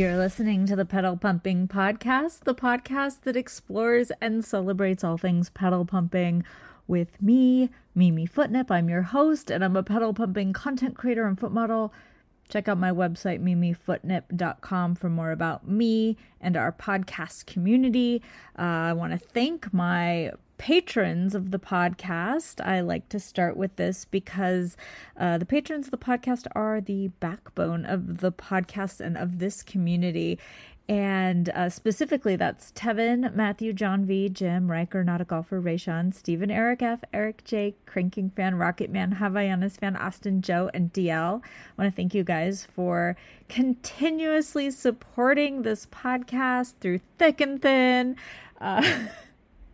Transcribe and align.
You're 0.00 0.16
listening 0.16 0.64
to 0.64 0.74
the 0.74 0.86
Pedal 0.86 1.18
Pumping 1.18 1.68
Podcast, 1.68 2.44
the 2.44 2.54
podcast 2.54 3.20
that 3.24 3.36
explores 3.36 4.10
and 4.18 4.42
celebrates 4.42 5.04
all 5.04 5.18
things 5.18 5.50
pedal 5.50 5.84
pumping 5.84 6.42
with 6.88 7.20
me, 7.20 7.68
Mimi 7.94 8.24
Footnip. 8.24 8.70
I'm 8.70 8.88
your 8.88 9.02
host, 9.02 9.50
and 9.50 9.62
I'm 9.62 9.76
a 9.76 9.82
pedal 9.82 10.14
pumping 10.14 10.54
content 10.54 10.96
creator 10.96 11.26
and 11.26 11.38
foot 11.38 11.52
model. 11.52 11.92
Check 12.48 12.66
out 12.66 12.78
my 12.78 12.90
website, 12.90 13.42
mimifootnip.com, 13.42 14.94
for 14.94 15.10
more 15.10 15.32
about 15.32 15.68
me 15.68 16.16
and 16.40 16.56
our 16.56 16.72
podcast 16.72 17.44
community. 17.44 18.22
Uh, 18.58 18.62
I 18.62 18.92
want 18.94 19.12
to 19.12 19.18
thank 19.18 19.70
my 19.74 20.32
patrons 20.60 21.34
of 21.34 21.52
the 21.52 21.58
podcast. 21.58 22.60
I 22.62 22.82
like 22.82 23.08
to 23.08 23.18
start 23.18 23.56
with 23.56 23.76
this 23.76 24.04
because 24.04 24.76
uh, 25.16 25.38
the 25.38 25.46
patrons 25.46 25.86
of 25.86 25.90
the 25.90 25.96
podcast 25.96 26.46
are 26.54 26.82
the 26.82 27.08
backbone 27.18 27.86
of 27.86 28.18
the 28.18 28.30
podcast 28.30 29.00
and 29.00 29.16
of 29.16 29.38
this 29.38 29.62
community. 29.62 30.38
And 30.86 31.48
uh, 31.48 31.70
specifically, 31.70 32.36
that's 32.36 32.72
Tevin, 32.72 33.34
Matthew, 33.34 33.72
John 33.72 34.04
V, 34.04 34.28
Jim, 34.28 34.70
Riker, 34.70 35.02
Not 35.02 35.22
a 35.22 35.24
Golfer, 35.24 35.62
Rayshawn, 35.62 36.12
Stephen, 36.12 36.50
Eric 36.50 36.82
F, 36.82 37.00
Eric 37.14 37.42
J, 37.44 37.74
Cranking 37.86 38.28
Fan, 38.28 38.56
Rocket 38.56 38.90
Man, 38.90 39.14
Havaianas 39.14 39.80
Fan, 39.80 39.96
Austin, 39.96 40.42
Joe, 40.42 40.70
and 40.74 40.92
DL. 40.92 41.40
I 41.42 41.82
want 41.82 41.90
to 41.90 41.96
thank 41.96 42.12
you 42.12 42.22
guys 42.22 42.68
for 42.74 43.16
continuously 43.48 44.70
supporting 44.70 45.62
this 45.62 45.86
podcast 45.86 46.74
through 46.82 47.00
thick 47.16 47.40
and 47.40 47.62
thin. 47.62 48.16
Uh, 48.60 49.06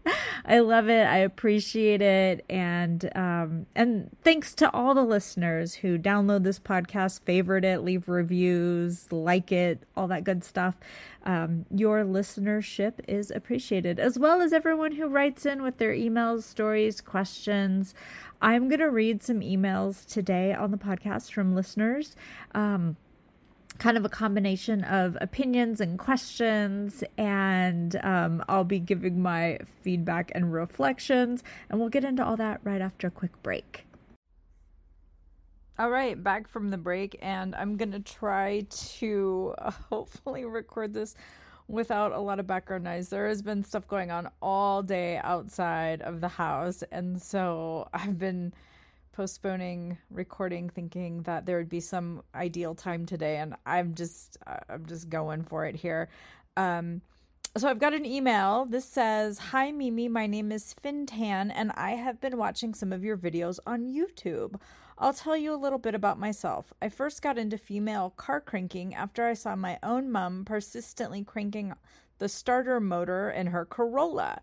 I 0.45 0.60
love 0.60 0.88
it. 0.88 1.06
I 1.06 1.19
appreciate 1.19 2.02
it, 2.02 2.45
and 2.48 3.10
um, 3.16 3.66
and 3.74 4.10
thanks 4.23 4.54
to 4.57 4.71
all 4.73 4.95
the 4.95 5.04
listeners 5.04 5.74
who 5.74 5.99
download 5.99 6.45
this 6.45 6.59
podcast, 6.59 7.23
favorite 7.23 7.65
it, 7.65 7.82
leave 7.82 8.09
reviews, 8.09 9.10
like 9.10 9.52
it, 9.52 9.82
all 9.96 10.09
that 10.09 10.24
good 10.24 10.45
stuff. 10.45 10.74
Um, 11.24 11.66
your 11.74 12.04
listenership 12.04 12.95
is 13.09 13.30
appreciated, 13.30 13.99
as 13.99 14.18
well 14.18 14.40
as 14.40 14.52
everyone 14.52 14.93
who 14.93 15.09
writes 15.09 15.45
in 15.45 15.62
with 15.62 15.79
their 15.79 15.93
emails, 15.93 16.45
stories, 16.45 17.01
questions. 17.01 17.95
I'm 18.40 18.68
gonna 18.68 18.90
read 18.90 19.23
some 19.23 19.40
emails 19.40 20.07
today 20.07 20.52
on 20.52 20.71
the 20.71 20.77
podcast 20.77 21.32
from 21.32 21.54
listeners. 21.54 22.15
Um, 22.54 22.96
kind 23.79 23.96
of 23.96 24.05
a 24.05 24.09
combination 24.09 24.85
of 24.85 25.16
opinions 25.21 25.80
and 25.80 25.99
questions, 25.99 27.02
and 27.19 27.96
um, 28.02 28.45
I'll 28.49 28.65
be 28.65 28.79
giving 28.79 29.21
my 29.21 29.59
feedback 29.83 30.33
and 30.35 30.52
reflections, 30.52 31.43
and 31.68 31.79
we'll 31.79 31.88
get 31.88 32.05
into 32.05 32.24
all 32.24 32.37
that 32.37 32.60
right 32.65 32.80
after 32.80 33.07
a 33.07 33.10
quick 33.10 33.43
break. 33.43 33.87
All 35.79 35.91
right, 35.91 36.23
back 36.23 36.49
from 36.49 36.71
the 36.71 36.79
break, 36.79 37.18
and 37.21 37.55
I'm 37.55 37.77
gonna 37.77 38.01
try 38.01 38.66
to 38.71 39.55
uh, 39.59 39.71
hopefully 39.90 40.45
record 40.45 40.95
this 40.95 41.15
without 41.68 42.13
a 42.13 42.21
lot 42.21 42.40
of 42.40 42.46
background 42.46 42.85
noise. 42.85 43.09
There 43.09 43.29
has 43.29 43.43
been 43.43 43.63
stuff 43.63 43.87
going 43.87 44.11
on 44.11 44.30
all 44.40 44.83
day 44.83 45.18
outside 45.23 46.01
of 46.01 46.21
the 46.21 46.29
house, 46.29 46.83
and 46.90 47.21
so 47.21 47.88
I've 47.93 48.18
been 48.18 48.55
postponing 49.16 49.96
recording 50.10 50.68
thinking 50.68 51.22
that 51.22 51.46
there 51.46 51.56
would 51.56 51.70
be 51.70 51.80
some 51.80 52.22
ideal 52.34 52.74
time 52.74 53.06
today 53.06 53.38
and 53.38 53.54
i'm 53.64 53.95
just 53.95 54.36
i'm 54.68 54.84
just 54.84 55.09
going 55.09 55.42
for 55.42 55.64
it 55.64 55.74
here. 55.74 56.10
Um 56.54 57.00
so 57.56 57.66
i've 57.66 57.78
got 57.78 57.94
an 57.94 58.04
email. 58.04 58.66
This 58.66 58.84
says 58.84 59.38
hi 59.38 59.72
mimi. 59.72 60.06
My 60.06 60.26
name 60.26 60.52
is 60.52 60.74
fintan 60.74 61.50
and 61.50 61.72
i 61.76 61.92
have 61.92 62.20
been 62.20 62.37
watching 62.37 62.74
some 62.74 62.92
of 62.92 63.02
your 63.02 63.16
videos 63.16 63.59
on 63.66 63.87
youtube. 63.87 64.60
I'll 64.98 65.14
tell 65.14 65.37
you 65.37 65.54
a 65.54 65.56
little 65.56 65.78
bit 65.78 65.94
about 65.94 66.19
myself. 66.19 66.75
I 66.82 66.91
first 66.91 67.22
got 67.22 67.38
into 67.38 67.56
female 67.56 68.12
car 68.19 68.43
cranking 68.43 68.94
after 68.94 69.25
i 69.25 69.32
saw 69.32 69.56
my 69.56 69.78
own 69.82 70.12
mum 70.12 70.44
persistently 70.44 71.25
cranking 71.25 71.72
the 72.19 72.28
starter 72.28 72.81
motor 72.81 73.31
in 73.31 73.47
her 73.47 73.65
corolla. 73.65 74.43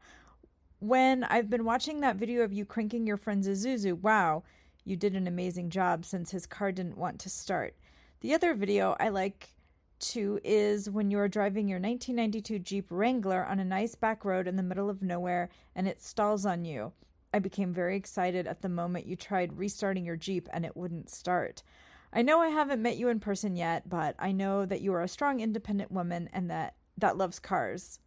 When 0.80 1.24
I've 1.26 1.50
been 1.50 1.64
watching 1.64 2.02
that 2.02 2.16
video 2.16 2.42
of 2.44 2.52
you 2.52 2.66
cranking 2.66 3.06
your 3.06 3.18
friend's 3.18 3.48
Isuzu, 3.48 4.02
wow, 4.02 4.44
you 4.86 4.96
did 4.96 5.16
an 5.16 5.28
amazing 5.28 5.70
job 5.70 6.06
since 6.06 6.32
his 6.32 6.46
car 6.46 6.72
didn't 6.72 6.98
want 6.98 7.20
to 7.20 7.30
start. 7.30 7.76
The 8.22 8.34
other 8.34 8.54
video 8.54 8.96
I 9.00 9.10
like 9.10 9.54
to 10.00 10.40
is 10.44 10.90
when 10.90 11.10
you 11.10 11.20
are 11.20 11.28
driving 11.28 11.68
your 11.68 11.80
1992 11.80 12.60
Jeep 12.60 12.88
Wrangler 12.90 13.46
on 13.46 13.60
a 13.60 13.66
nice 13.66 13.96
back 13.96 14.26
road 14.26 14.48
in 14.48 14.56
the 14.56 14.64
middle 14.64 14.90
of 14.90 15.02
nowhere 15.02 15.50
and 15.76 15.88
it 15.88 16.02
stalls 16.02 16.46
on 16.46 16.66
you. 16.66 16.92
I 17.34 17.40
became 17.40 17.74
very 17.74 17.96
excited 17.96 18.46
at 18.46 18.62
the 18.62 18.70
moment 18.70 19.08
you 19.08 19.16
tried 19.16 19.58
restarting 19.58 20.06
your 20.06 20.18
Jeep 20.18 20.48
and 20.52 20.66
it 20.66 20.78
wouldn't 20.78 21.10
start. 21.10 21.64
I 22.12 22.22
know 22.22 22.42
I 22.42 22.50
haven't 22.50 22.82
met 22.82 22.98
you 22.98 23.10
in 23.10 23.20
person 23.20 23.56
yet, 23.56 23.90
but 23.90 24.16
I 24.20 24.32
know 24.32 24.66
that 24.66 24.82
you 24.82 24.94
are 24.94 25.02
a 25.02 25.08
strong 25.08 25.40
independent 25.40 25.92
woman 25.92 26.30
and 26.32 26.50
that 26.52 26.76
that 26.98 27.18
loves 27.18 27.40
cars. 27.40 28.00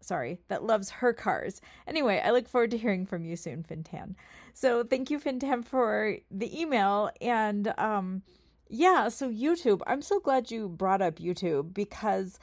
Sorry, 0.00 0.40
that 0.48 0.62
loves 0.62 0.90
her 0.90 1.12
cars. 1.12 1.60
Anyway, 1.86 2.20
I 2.24 2.30
look 2.30 2.48
forward 2.48 2.70
to 2.72 2.78
hearing 2.78 3.06
from 3.06 3.24
you 3.24 3.34
soon, 3.36 3.62
Fintan. 3.62 4.16
So 4.54 4.84
thank 4.84 5.10
you, 5.10 5.18
Fintan, 5.18 5.62
for 5.62 6.16
the 6.30 6.60
email. 6.60 7.10
And 7.20 7.72
um, 7.78 8.22
yeah, 8.68 9.08
so 9.08 9.30
YouTube. 9.30 9.80
I'm 9.86 10.02
so 10.02 10.20
glad 10.20 10.50
you 10.50 10.68
brought 10.68 11.02
up 11.02 11.16
YouTube 11.16 11.74
because 11.74 12.38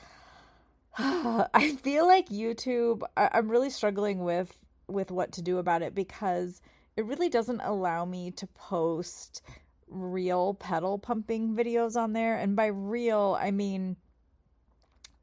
I 0.97 1.77
feel 1.81 2.07
like 2.07 2.29
YouTube. 2.29 3.03
I- 3.15 3.29
I'm 3.33 3.49
really 3.49 3.69
struggling 3.69 4.23
with 4.23 4.57
with 4.87 5.11
what 5.11 5.31
to 5.31 5.41
do 5.41 5.57
about 5.57 5.81
it 5.81 5.95
because 5.95 6.61
it 6.97 7.05
really 7.05 7.29
doesn't 7.29 7.61
allow 7.61 8.05
me 8.05 8.29
to 8.31 8.45
post 8.47 9.41
real 9.87 10.53
pedal 10.55 10.97
pumping 10.99 11.55
videos 11.55 11.95
on 11.95 12.13
there. 12.13 12.35
And 12.37 12.55
by 12.55 12.67
real, 12.67 13.37
I 13.39 13.51
mean 13.51 13.95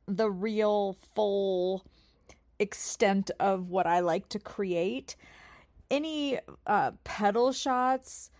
the 0.06 0.30
real 0.30 0.96
full 1.14 1.84
extent 2.60 3.30
of 3.40 3.68
what 3.68 3.86
I 3.86 4.00
like 4.00 4.28
to 4.30 4.38
create. 4.38 5.16
Any 5.90 6.38
uh, 6.66 6.92
pedal 7.02 7.52
shots, 7.52 8.30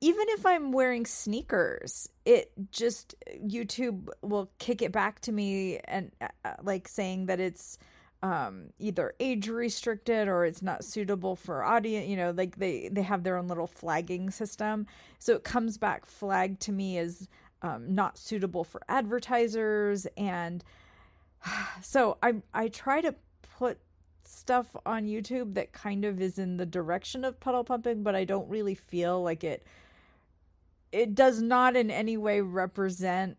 even 0.00 0.26
if 0.30 0.44
I'm 0.44 0.72
wearing 0.72 1.06
sneakers, 1.06 2.08
it 2.24 2.52
just 2.70 3.14
YouTube 3.42 4.08
will 4.22 4.50
kick 4.58 4.82
it 4.82 4.92
back 4.92 5.20
to 5.20 5.32
me 5.32 5.78
and 5.84 6.12
uh, 6.20 6.28
uh, 6.44 6.54
like 6.62 6.88
saying 6.88 7.26
that 7.26 7.40
it's 7.40 7.78
um 8.20 8.70
either 8.80 9.14
age 9.20 9.48
restricted 9.48 10.26
or 10.26 10.44
it's 10.44 10.60
not 10.60 10.82
suitable 10.82 11.36
for 11.36 11.62
audience 11.62 12.08
you 12.08 12.16
know 12.16 12.32
like 12.32 12.56
they 12.56 12.88
they 12.90 13.02
have 13.02 13.22
their 13.22 13.36
own 13.36 13.46
little 13.46 13.66
flagging 13.66 14.30
system. 14.30 14.86
So 15.20 15.34
it 15.34 15.44
comes 15.44 15.78
back 15.78 16.04
flagged 16.04 16.60
to 16.62 16.72
me 16.72 16.98
as 16.98 17.28
um, 17.62 17.94
not 17.94 18.18
suitable 18.18 18.64
for 18.64 18.82
advertisers 18.88 20.06
and 20.16 20.62
so 21.82 22.18
i 22.22 22.34
i 22.52 22.68
try 22.68 23.00
to 23.00 23.14
put 23.58 23.80
stuff 24.24 24.76
on 24.86 25.06
YouTube 25.06 25.54
that 25.54 25.72
kind 25.72 26.04
of 26.04 26.20
is 26.20 26.38
in 26.38 26.58
the 26.58 26.66
direction 26.66 27.24
of 27.24 27.40
pedal 27.40 27.64
pumping, 27.64 28.04
but 28.04 28.14
I 28.14 28.24
don't 28.24 28.48
really 28.48 28.76
feel 28.76 29.20
like 29.22 29.42
it 29.42 29.66
it 30.92 31.14
does 31.14 31.42
not 31.42 31.76
in 31.76 31.90
any 31.90 32.16
way 32.16 32.40
represent 32.40 33.36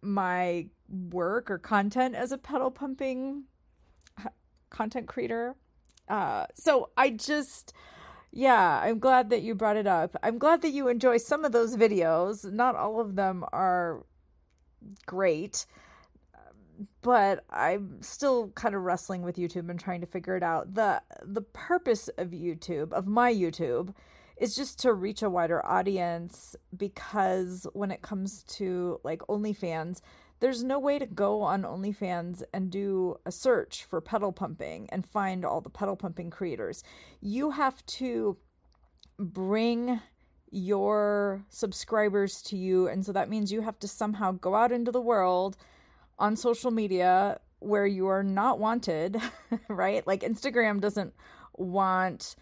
my 0.00 0.68
work 0.88 1.50
or 1.50 1.58
content 1.58 2.14
as 2.14 2.30
a 2.32 2.38
pedal 2.38 2.70
pumping 2.70 3.44
content 4.70 5.08
creator. 5.08 5.56
Uh 6.08 6.46
so 6.54 6.90
I 6.96 7.10
just 7.10 7.72
yeah, 8.30 8.80
I'm 8.82 9.00
glad 9.00 9.30
that 9.30 9.42
you 9.42 9.54
brought 9.54 9.76
it 9.76 9.86
up. 9.86 10.16
I'm 10.22 10.38
glad 10.38 10.62
that 10.62 10.70
you 10.70 10.88
enjoy 10.88 11.18
some 11.18 11.44
of 11.44 11.52
those 11.52 11.76
videos. 11.76 12.52
Not 12.52 12.76
all 12.76 13.00
of 13.00 13.16
them 13.16 13.44
are 13.52 14.04
great 15.06 15.66
but 17.02 17.44
I'm 17.50 18.02
still 18.02 18.48
kind 18.50 18.74
of 18.74 18.82
wrestling 18.82 19.22
with 19.22 19.36
YouTube 19.36 19.68
and 19.70 19.78
trying 19.78 20.00
to 20.00 20.06
figure 20.06 20.36
it 20.36 20.42
out. 20.42 20.74
The 20.74 21.02
the 21.22 21.42
purpose 21.42 22.08
of 22.18 22.30
YouTube, 22.30 22.92
of 22.92 23.06
my 23.06 23.32
YouTube, 23.32 23.94
is 24.36 24.56
just 24.56 24.80
to 24.80 24.92
reach 24.92 25.22
a 25.22 25.30
wider 25.30 25.64
audience 25.64 26.56
because 26.76 27.66
when 27.72 27.90
it 27.90 28.02
comes 28.02 28.42
to 28.44 29.00
like 29.04 29.20
OnlyFans, 29.28 30.00
there's 30.40 30.64
no 30.64 30.78
way 30.78 30.98
to 30.98 31.06
go 31.06 31.42
on 31.42 31.62
OnlyFans 31.62 32.42
and 32.52 32.70
do 32.70 33.16
a 33.24 33.32
search 33.32 33.84
for 33.84 34.00
pedal 34.00 34.32
pumping 34.32 34.88
and 34.90 35.06
find 35.06 35.44
all 35.44 35.60
the 35.60 35.70
pedal 35.70 35.96
pumping 35.96 36.30
creators. 36.30 36.82
You 37.20 37.50
have 37.50 37.84
to 37.86 38.36
bring 39.18 40.00
your 40.50 41.44
subscribers 41.48 42.42
to 42.42 42.56
you 42.56 42.88
and 42.88 43.04
so 43.04 43.12
that 43.12 43.28
means 43.28 43.50
you 43.50 43.60
have 43.60 43.78
to 43.80 43.88
somehow 43.88 44.32
go 44.32 44.54
out 44.54 44.70
into 44.70 44.92
the 44.92 45.00
world 45.00 45.56
on 46.18 46.36
social 46.36 46.70
media 46.70 47.40
where 47.60 47.86
you 47.86 48.06
are 48.08 48.22
not 48.22 48.58
wanted, 48.58 49.20
right? 49.68 50.06
Like 50.06 50.20
Instagram 50.20 50.80
doesn't 50.80 51.14
want 51.56 52.36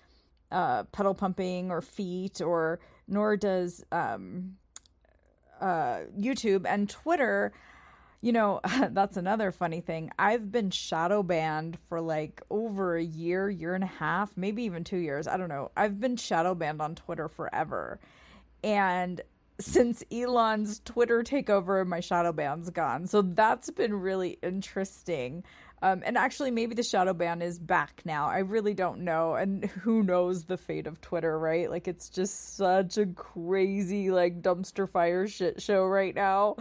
uh, 0.50 0.84
pedal 0.84 1.14
pumping 1.14 1.70
or 1.70 1.80
feet, 1.80 2.40
or 2.40 2.80
nor 3.08 3.36
does 3.36 3.84
um, 3.92 4.56
uh, 5.60 6.00
YouTube 6.18 6.66
and 6.66 6.88
Twitter. 6.88 7.52
You 8.20 8.32
know, 8.32 8.60
that's 8.90 9.16
another 9.16 9.50
funny 9.50 9.80
thing. 9.80 10.10
I've 10.18 10.52
been 10.52 10.70
shadow 10.70 11.22
banned 11.22 11.78
for 11.88 12.00
like 12.00 12.42
over 12.50 12.96
a 12.96 13.02
year, 13.02 13.48
year 13.48 13.74
and 13.74 13.84
a 13.84 13.88
half, 13.88 14.36
maybe 14.36 14.64
even 14.64 14.84
two 14.84 14.98
years. 14.98 15.26
I 15.26 15.36
don't 15.36 15.48
know. 15.48 15.70
I've 15.76 15.98
been 16.00 16.16
shadow 16.16 16.54
banned 16.54 16.80
on 16.80 16.94
Twitter 16.94 17.28
forever. 17.28 17.98
And 18.62 19.20
since 19.64 20.02
Elon's 20.12 20.80
Twitter 20.84 21.22
takeover, 21.22 21.86
my 21.86 22.00
shadow 22.00 22.32
ban's 22.32 22.70
gone. 22.70 23.06
So 23.06 23.22
that's 23.22 23.70
been 23.70 23.94
really 23.94 24.38
interesting. 24.42 25.44
Um, 25.82 26.02
and 26.06 26.16
actually, 26.16 26.52
maybe 26.52 26.74
the 26.74 26.82
shadow 26.82 27.12
ban 27.12 27.42
is 27.42 27.58
back 27.58 28.02
now. 28.04 28.28
I 28.28 28.38
really 28.38 28.74
don't 28.74 29.00
know. 29.00 29.34
And 29.34 29.64
who 29.64 30.02
knows 30.02 30.44
the 30.44 30.56
fate 30.56 30.86
of 30.86 31.00
Twitter, 31.00 31.36
right? 31.38 31.68
Like, 31.68 31.88
it's 31.88 32.08
just 32.08 32.56
such 32.56 32.98
a 32.98 33.06
crazy, 33.06 34.10
like, 34.10 34.42
dumpster 34.42 34.88
fire 34.88 35.26
shit 35.26 35.60
show 35.60 35.84
right 35.84 36.14
now. 36.14 36.56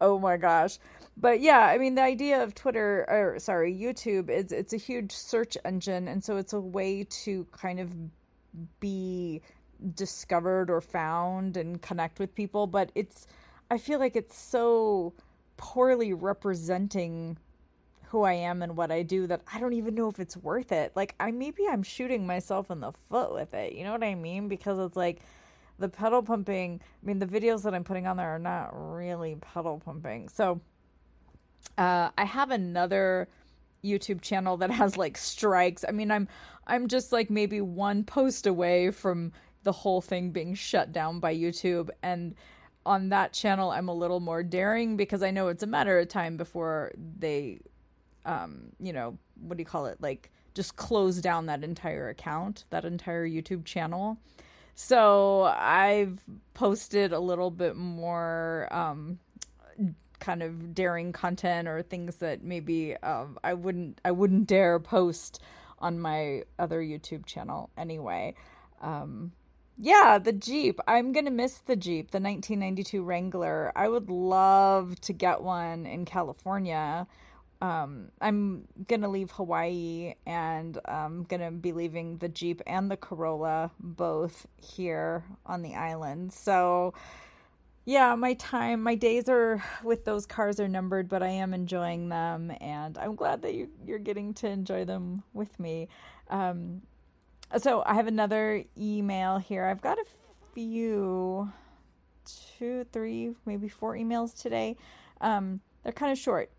Oh 0.00 0.18
my 0.18 0.36
gosh. 0.36 0.78
But 1.16 1.40
yeah, 1.40 1.60
I 1.60 1.78
mean, 1.78 1.94
the 1.96 2.02
idea 2.02 2.42
of 2.42 2.54
Twitter, 2.54 3.04
or 3.08 3.38
sorry, 3.38 3.74
YouTube, 3.74 4.30
is 4.30 4.52
it's 4.52 4.72
a 4.72 4.76
huge 4.76 5.12
search 5.12 5.56
engine. 5.64 6.06
And 6.06 6.22
so 6.22 6.36
it's 6.36 6.52
a 6.52 6.60
way 6.60 7.04
to 7.24 7.46
kind 7.52 7.80
of 7.80 7.92
be 8.80 9.42
discovered 9.94 10.70
or 10.70 10.80
found 10.80 11.56
and 11.56 11.80
connect 11.80 12.18
with 12.18 12.34
people. 12.34 12.66
But 12.66 12.90
it's, 12.94 13.26
I 13.70 13.78
feel 13.78 13.98
like 13.98 14.16
it's 14.16 14.36
so 14.36 15.12
poorly 15.56 16.12
representing 16.14 17.36
who 18.08 18.22
I 18.22 18.32
am 18.32 18.62
and 18.62 18.76
what 18.76 18.90
I 18.90 19.02
do 19.02 19.26
that 19.26 19.42
I 19.52 19.60
don't 19.60 19.74
even 19.74 19.94
know 19.94 20.08
if 20.08 20.18
it's 20.18 20.36
worth 20.36 20.72
it. 20.72 20.92
Like 20.94 21.14
I 21.20 21.30
maybe 21.30 21.64
I'm 21.68 21.82
shooting 21.82 22.26
myself 22.26 22.70
in 22.70 22.80
the 22.80 22.92
foot 22.92 23.32
with 23.34 23.52
it. 23.54 23.74
You 23.74 23.84
know 23.84 23.92
what 23.92 24.02
I 24.02 24.14
mean? 24.14 24.48
Because 24.48 24.78
it's 24.78 24.96
like 24.96 25.20
the 25.78 25.88
pedal 25.88 26.22
pumping, 26.22 26.80
I 26.82 27.06
mean 27.06 27.18
the 27.18 27.26
videos 27.26 27.62
that 27.64 27.74
I'm 27.74 27.84
putting 27.84 28.06
on 28.06 28.16
there 28.16 28.34
are 28.34 28.38
not 28.38 28.70
really 28.72 29.36
pedal 29.36 29.82
pumping. 29.84 30.28
So 30.30 30.60
uh 31.76 32.10
I 32.16 32.24
have 32.24 32.50
another 32.50 33.28
YouTube 33.84 34.22
channel 34.22 34.56
that 34.58 34.70
has 34.70 34.96
like 34.96 35.18
strikes. 35.18 35.84
I 35.86 35.92
mean 35.92 36.10
I'm 36.10 36.28
I'm 36.66 36.88
just 36.88 37.12
like 37.12 37.28
maybe 37.28 37.60
one 37.60 38.04
post 38.04 38.46
away 38.46 38.90
from 38.90 39.32
the 39.62 39.72
whole 39.72 40.00
thing 40.00 40.30
being 40.30 40.54
shut 40.54 40.92
down 40.92 41.20
by 41.20 41.34
YouTube 41.34 41.90
and 42.02 42.34
on 42.86 43.10
that 43.10 43.32
channel 43.32 43.70
I'm 43.70 43.88
a 43.88 43.94
little 43.94 44.20
more 44.20 44.42
daring 44.42 44.96
because 44.96 45.22
I 45.22 45.30
know 45.30 45.48
it's 45.48 45.62
a 45.62 45.66
matter 45.66 45.98
of 45.98 46.08
time 46.08 46.36
before 46.36 46.92
they 46.96 47.60
um, 48.28 48.72
you 48.78 48.92
know, 48.92 49.18
what 49.40 49.56
do 49.56 49.62
you 49.62 49.66
call 49.66 49.86
it? 49.86 50.00
Like 50.00 50.30
just 50.54 50.76
close 50.76 51.20
down 51.20 51.46
that 51.46 51.64
entire 51.64 52.08
account, 52.08 52.64
that 52.70 52.84
entire 52.84 53.26
YouTube 53.26 53.64
channel. 53.64 54.18
So 54.74 55.44
I've 55.44 56.20
posted 56.54 57.12
a 57.12 57.18
little 57.18 57.50
bit 57.50 57.74
more 57.74 58.68
um, 58.70 59.18
kind 60.20 60.42
of 60.42 60.74
daring 60.74 61.12
content 61.12 61.68
or 61.68 61.82
things 61.82 62.16
that 62.16 62.42
maybe 62.42 62.96
um, 62.98 63.38
I 63.42 63.54
wouldn't 63.54 64.00
I 64.04 64.10
wouldn't 64.10 64.46
dare 64.46 64.78
post 64.78 65.40
on 65.78 65.98
my 65.98 66.42
other 66.58 66.80
YouTube 66.80 67.24
channel 67.24 67.70
anyway. 67.76 68.34
Um, 68.82 69.32
yeah, 69.78 70.18
the 70.18 70.32
Jeep. 70.32 70.80
I'm 70.86 71.12
going 71.12 71.24
to 71.24 71.30
miss 71.30 71.58
the 71.58 71.76
Jeep, 71.76 72.10
the 72.10 72.20
1992 72.20 73.02
Wrangler. 73.02 73.72
I 73.76 73.88
would 73.88 74.10
love 74.10 75.00
to 75.02 75.12
get 75.12 75.42
one 75.42 75.86
in 75.86 76.04
California 76.04 77.06
um, 77.60 78.10
I'm 78.20 78.68
gonna 78.86 79.08
leave 79.08 79.32
Hawaii 79.32 80.14
and 80.26 80.78
I'm 80.84 81.24
gonna 81.24 81.50
be 81.50 81.72
leaving 81.72 82.18
the 82.18 82.28
Jeep 82.28 82.62
and 82.66 82.90
the 82.90 82.96
Corolla 82.96 83.72
both 83.80 84.46
here 84.56 85.24
on 85.44 85.62
the 85.62 85.74
island. 85.74 86.32
So, 86.32 86.94
yeah, 87.84 88.14
my 88.14 88.34
time, 88.34 88.82
my 88.82 88.94
days 88.94 89.28
are 89.28 89.62
with 89.82 90.04
those 90.04 90.24
cars 90.26 90.60
are 90.60 90.68
numbered, 90.68 91.08
but 91.08 91.22
I 91.22 91.28
am 91.28 91.52
enjoying 91.54 92.10
them, 92.10 92.52
and 92.60 92.96
I'm 92.98 93.16
glad 93.16 93.42
that 93.42 93.54
you 93.54 93.68
you're 93.84 93.98
getting 93.98 94.34
to 94.34 94.48
enjoy 94.48 94.84
them 94.84 95.24
with 95.32 95.58
me. 95.58 95.88
Um, 96.30 96.82
so 97.56 97.82
I 97.86 97.94
have 97.94 98.06
another 98.06 98.64
email 98.76 99.38
here. 99.38 99.64
I've 99.64 99.80
got 99.80 99.98
a 99.98 100.04
few, 100.54 101.50
two, 102.58 102.84
three, 102.92 103.34
maybe 103.46 103.68
four 103.68 103.94
emails 103.94 104.38
today. 104.38 104.76
Um, 105.20 105.60
they're 105.82 105.92
kind 105.92 106.12
of 106.12 106.18
short. 106.18 106.50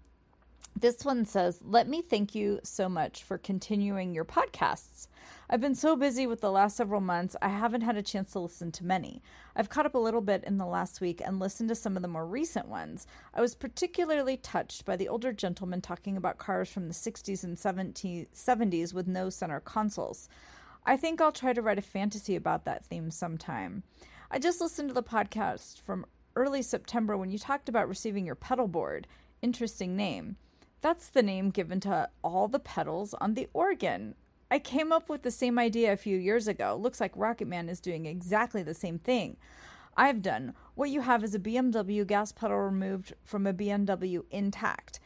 This 0.76 1.04
one 1.04 1.26
says, 1.26 1.60
Let 1.64 1.88
me 1.88 2.02
thank 2.02 2.34
you 2.34 2.60
so 2.64 2.90
much 2.90 3.24
for 3.24 3.38
continuing 3.38 4.14
your 4.14 4.26
podcasts. 4.26 5.08
I've 5.50 5.62
been 5.62 5.76
so 5.76 5.96
busy 5.96 6.28
with 6.28 6.42
the 6.42 6.52
last 6.52 6.78
several 6.78 7.02
months, 7.02 7.36
I 7.42 7.50
haven't 7.50 7.82
had 7.82 7.98
a 7.98 8.04
chance 8.04 8.32
to 8.32 8.40
listen 8.40 8.72
to 8.74 8.86
many. 8.86 9.22
I've 9.56 9.70
caught 9.70 9.88
up 9.88 9.96
a 9.96 10.00
little 10.00 10.22
bit 10.22 10.44
in 10.44 10.58
the 10.58 10.66
last 10.66 11.02
week 11.02 11.22
and 11.26 11.40
listened 11.40 11.70
to 11.70 11.76
some 11.76 11.96
of 11.96 12.02
the 12.02 12.08
more 12.08 12.26
recent 12.26 12.68
ones. 12.68 13.08
I 13.34 13.42
was 13.42 13.56
particularly 13.56 14.38
touched 14.38 14.86
by 14.86 14.96
the 14.96 15.08
older 15.10 15.34
gentleman 15.34 15.82
talking 15.82 16.16
about 16.16 16.38
cars 16.38 16.70
from 16.70 16.88
the 16.88 16.94
60s 16.94 17.44
and 17.44 17.58
70s 17.58 18.94
with 18.94 19.08
no 19.08 19.30
center 19.30 19.60
consoles. 19.60 20.30
I 20.86 20.98
think 20.98 21.22
I'll 21.22 21.32
try 21.32 21.54
to 21.54 21.62
write 21.62 21.78
a 21.78 21.84
fantasy 21.84 22.36
about 22.36 22.66
that 22.66 22.86
theme 22.86 23.12
sometime. 23.12 23.84
I 24.32 24.40
just 24.40 24.62
listened 24.62 24.90
to 24.90 24.94
the 24.94 25.04
podcast 25.04 25.82
from 25.82 26.06
early 26.36 26.62
September 26.62 27.18
when 27.18 27.32
you 27.32 27.38
talked 27.38 27.70
about 27.70 27.90
receiving 27.90 28.26
your 28.26 28.36
pedal 28.36 28.68
board. 28.68 29.08
Interesting 29.42 29.96
name. 29.96 30.38
That's 30.82 31.10
the 31.10 31.24
name 31.24 31.50
given 31.50 31.80
to 31.82 32.10
all 32.24 32.48
the 32.48 32.60
pedals 32.60 33.14
on 33.16 33.34
the 33.34 33.50
organ. 33.54 34.16
I 34.50 34.60
came 34.60 34.92
up 34.92 35.10
with 35.10 35.24
the 35.24 35.32
same 35.32 35.60
idea 35.60 35.94
a 35.94 35.98
few 35.98 36.18
years 36.18 36.48
ago. 36.48 36.78
Looks 36.80 37.00
like 37.00 37.12
Rocket 37.16 37.48
Man 37.48 37.70
is 37.70 37.80
doing 37.80 38.06
exactly 38.06 38.64
the 38.64 38.74
same 38.74 38.98
thing. 38.98 39.38
I've 39.98 40.22
done. 40.22 40.54
What 40.76 40.90
you 40.90 41.02
have 41.02 41.24
is 41.24 41.36
a 41.36 41.40
BMW 41.40 42.08
gas 42.08 42.32
pedal 42.32 42.58
removed 42.58 43.14
from 43.26 43.46
a 43.46 43.54
BMW 43.54 44.24
intact. 44.32 45.00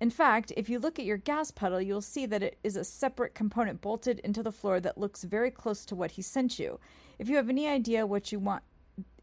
In 0.00 0.10
fact, 0.10 0.52
if 0.56 0.68
you 0.68 0.78
look 0.78 0.98
at 0.98 1.04
your 1.04 1.16
gas 1.16 1.50
pedal, 1.50 1.80
you'll 1.80 2.02
see 2.02 2.26
that 2.26 2.42
it 2.42 2.58
is 2.62 2.76
a 2.76 2.84
separate 2.84 3.34
component 3.34 3.80
bolted 3.80 4.18
into 4.20 4.42
the 4.42 4.52
floor 4.52 4.80
that 4.80 4.98
looks 4.98 5.24
very 5.24 5.50
close 5.50 5.84
to 5.86 5.94
what 5.94 6.12
he 6.12 6.22
sent 6.22 6.58
you. 6.58 6.80
If 7.18 7.28
you 7.28 7.36
have 7.36 7.48
any 7.48 7.68
idea 7.68 8.06
what 8.06 8.32
you 8.32 8.38
want 8.38 8.62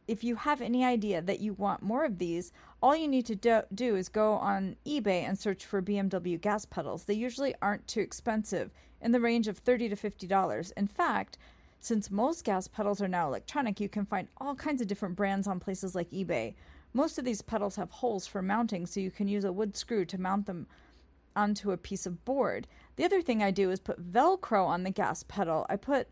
if 0.07 0.23
you 0.23 0.35
have 0.35 0.61
any 0.61 0.83
idea 0.83 1.21
that 1.21 1.39
you 1.39 1.53
want 1.53 1.81
more 1.81 2.03
of 2.03 2.17
these, 2.17 2.51
all 2.81 2.95
you 2.95 3.07
need 3.07 3.25
to 3.27 3.35
do, 3.35 3.61
do, 3.73 3.95
is 3.95 4.09
go 4.09 4.33
on 4.33 4.75
eBay 4.85 5.21
and 5.21 5.39
search 5.39 5.63
for 5.63 5.81
BMW 5.81 6.41
gas 6.41 6.65
pedals. 6.65 7.05
They 7.05 7.13
usually 7.13 7.55
aren't 7.61 7.87
too 7.87 8.01
expensive, 8.01 8.71
in 9.01 9.11
the 9.11 9.19
range 9.19 9.47
of 9.47 9.57
30 9.57 9.89
to 9.89 9.95
$50. 9.95 10.73
In 10.77 10.87
fact, 10.87 11.37
since 11.79 12.11
most 12.11 12.43
gas 12.43 12.67
pedals 12.67 13.01
are 13.01 13.07
now 13.07 13.27
electronic, 13.27 13.79
you 13.79 13.89
can 13.89 14.05
find 14.05 14.27
all 14.37 14.55
kinds 14.55 14.81
of 14.81 14.87
different 14.87 15.15
brands 15.15 15.47
on 15.47 15.59
places 15.59 15.95
like 15.95 16.11
eBay. 16.11 16.53
Most 16.93 17.17
of 17.17 17.25
these 17.25 17.41
pedals 17.41 17.77
have 17.77 17.91
holes 17.91 18.27
for 18.27 18.41
mounting, 18.41 18.85
so 18.85 18.99
you 18.99 19.11
can 19.11 19.27
use 19.27 19.43
a 19.43 19.53
wood 19.53 19.77
screw 19.77 20.05
to 20.05 20.19
mount 20.19 20.45
them 20.45 20.67
onto 21.35 21.71
a 21.71 21.77
piece 21.77 22.05
of 22.05 22.25
board. 22.25 22.67
The 22.97 23.05
other 23.05 23.21
thing 23.21 23.41
I 23.41 23.51
do 23.51 23.71
is 23.71 23.79
put 23.79 24.11
Velcro 24.11 24.65
on 24.65 24.83
the 24.83 24.91
gas 24.91 25.23
pedal. 25.23 25.65
I 25.69 25.77
put 25.77 26.09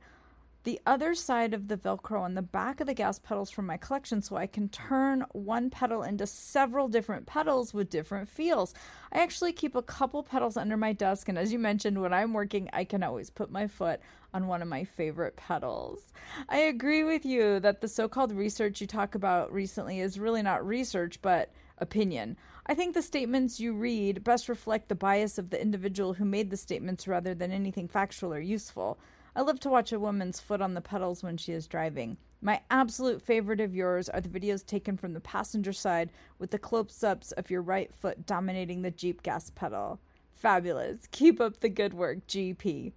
the 0.63 0.79
other 0.85 1.15
side 1.15 1.53
of 1.53 1.67
the 1.67 1.77
Velcro 1.77 2.21
on 2.21 2.33
the 2.33 2.41
back 2.41 2.81
of 2.81 2.87
the 2.87 2.93
gas 2.93 3.17
pedals 3.17 3.49
from 3.49 3.65
my 3.65 3.77
collection 3.77 4.21
so 4.21 4.35
I 4.35 4.45
can 4.45 4.67
turn 4.69 5.25
one 5.31 5.69
pedal 5.69 6.03
into 6.03 6.27
several 6.27 6.87
different 6.87 7.25
pedals 7.25 7.73
with 7.73 7.89
different 7.89 8.27
feels. 8.27 8.73
I 9.11 9.19
actually 9.19 9.53
keep 9.53 9.75
a 9.75 9.81
couple 9.81 10.21
pedals 10.21 10.57
under 10.57 10.75
my 10.75 10.93
desk, 10.93 11.29
and 11.29 11.37
as 11.37 11.53
you 11.53 11.59
mentioned, 11.59 12.01
when 12.01 12.13
I'm 12.13 12.33
working, 12.33 12.69
I 12.73 12.83
can 12.83 13.03
always 13.03 13.29
put 13.29 13.51
my 13.51 13.67
foot 13.67 14.01
on 14.33 14.47
one 14.47 14.61
of 14.61 14.67
my 14.67 14.83
favorite 14.83 15.37
pedals. 15.37 16.13
I 16.49 16.57
agree 16.57 17.03
with 17.03 17.25
you 17.25 17.59
that 17.61 17.81
the 17.81 17.87
so 17.87 18.07
called 18.07 18.31
research 18.31 18.81
you 18.81 18.87
talk 18.87 19.15
about 19.15 19.51
recently 19.51 20.01
is 20.01 20.19
really 20.19 20.41
not 20.41 20.65
research, 20.65 21.21
but 21.21 21.51
opinion. 21.79 22.37
I 22.65 22.75
think 22.75 22.93
the 22.93 23.01
statements 23.01 23.59
you 23.59 23.73
read 23.73 24.23
best 24.23 24.49
reflect 24.49 24.89
the 24.89 24.95
bias 24.95 25.37
of 25.37 25.49
the 25.49 25.61
individual 25.61 26.13
who 26.13 26.25
made 26.25 26.51
the 26.51 26.57
statements 26.57 27.07
rather 27.07 27.33
than 27.33 27.51
anything 27.51 27.87
factual 27.87 28.33
or 28.33 28.39
useful. 28.39 28.99
I 29.35 29.41
love 29.41 29.59
to 29.61 29.69
watch 29.69 29.91
a 29.91 29.99
woman's 29.99 30.39
foot 30.39 30.61
on 30.61 30.73
the 30.73 30.81
pedals 30.81 31.23
when 31.23 31.37
she 31.37 31.53
is 31.53 31.67
driving. 31.67 32.17
My 32.41 32.61
absolute 32.69 33.21
favorite 33.21 33.59
of 33.59 33.75
yours 33.75 34.09
are 34.09 34.21
the 34.21 34.29
videos 34.29 34.65
taken 34.65 34.97
from 34.97 35.13
the 35.13 35.19
passenger 35.19 35.73
side 35.73 36.09
with 36.37 36.51
the 36.51 36.57
close 36.57 37.03
ups 37.03 37.31
of 37.33 37.49
your 37.51 37.61
right 37.61 37.93
foot 37.93 38.25
dominating 38.25 38.81
the 38.81 38.91
Jeep 38.91 39.23
gas 39.23 39.49
pedal. 39.49 39.99
Fabulous. 40.33 41.07
Keep 41.11 41.41
up 41.41 41.59
the 41.59 41.69
good 41.69 41.93
work, 41.93 42.25
GP. 42.27 42.93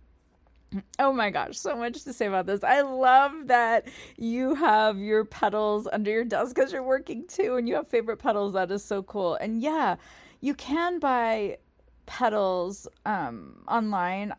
Oh 0.99 1.13
my 1.13 1.29
gosh, 1.31 1.59
so 1.59 1.77
much 1.77 2.05
to 2.05 2.13
say 2.13 2.27
about 2.27 2.47
this. 2.47 2.65
I 2.65 2.81
love 2.81 3.49
that 3.49 3.89
you 4.17 4.55
have 4.55 4.99
your 4.99 5.25
pedals 5.25 5.87
under 5.93 6.11
your 6.11 6.25
desk 6.25 6.55
because 6.55 6.73
you're 6.73 6.83
working 6.83 7.27
too 7.27 7.57
and 7.57 7.69
you 7.69 7.75
have 7.75 7.89
favorite 7.89 8.19
pedals. 8.19 8.55
That 8.55 8.71
is 8.71 8.83
so 8.83 9.03
cool. 9.03 9.35
And 9.35 9.61
yeah, 9.61 9.97
you 10.41 10.55
can 10.55 10.99
buy 10.99 11.59
pedals 12.07 12.89
um, 13.05 13.65
online. 13.69 14.35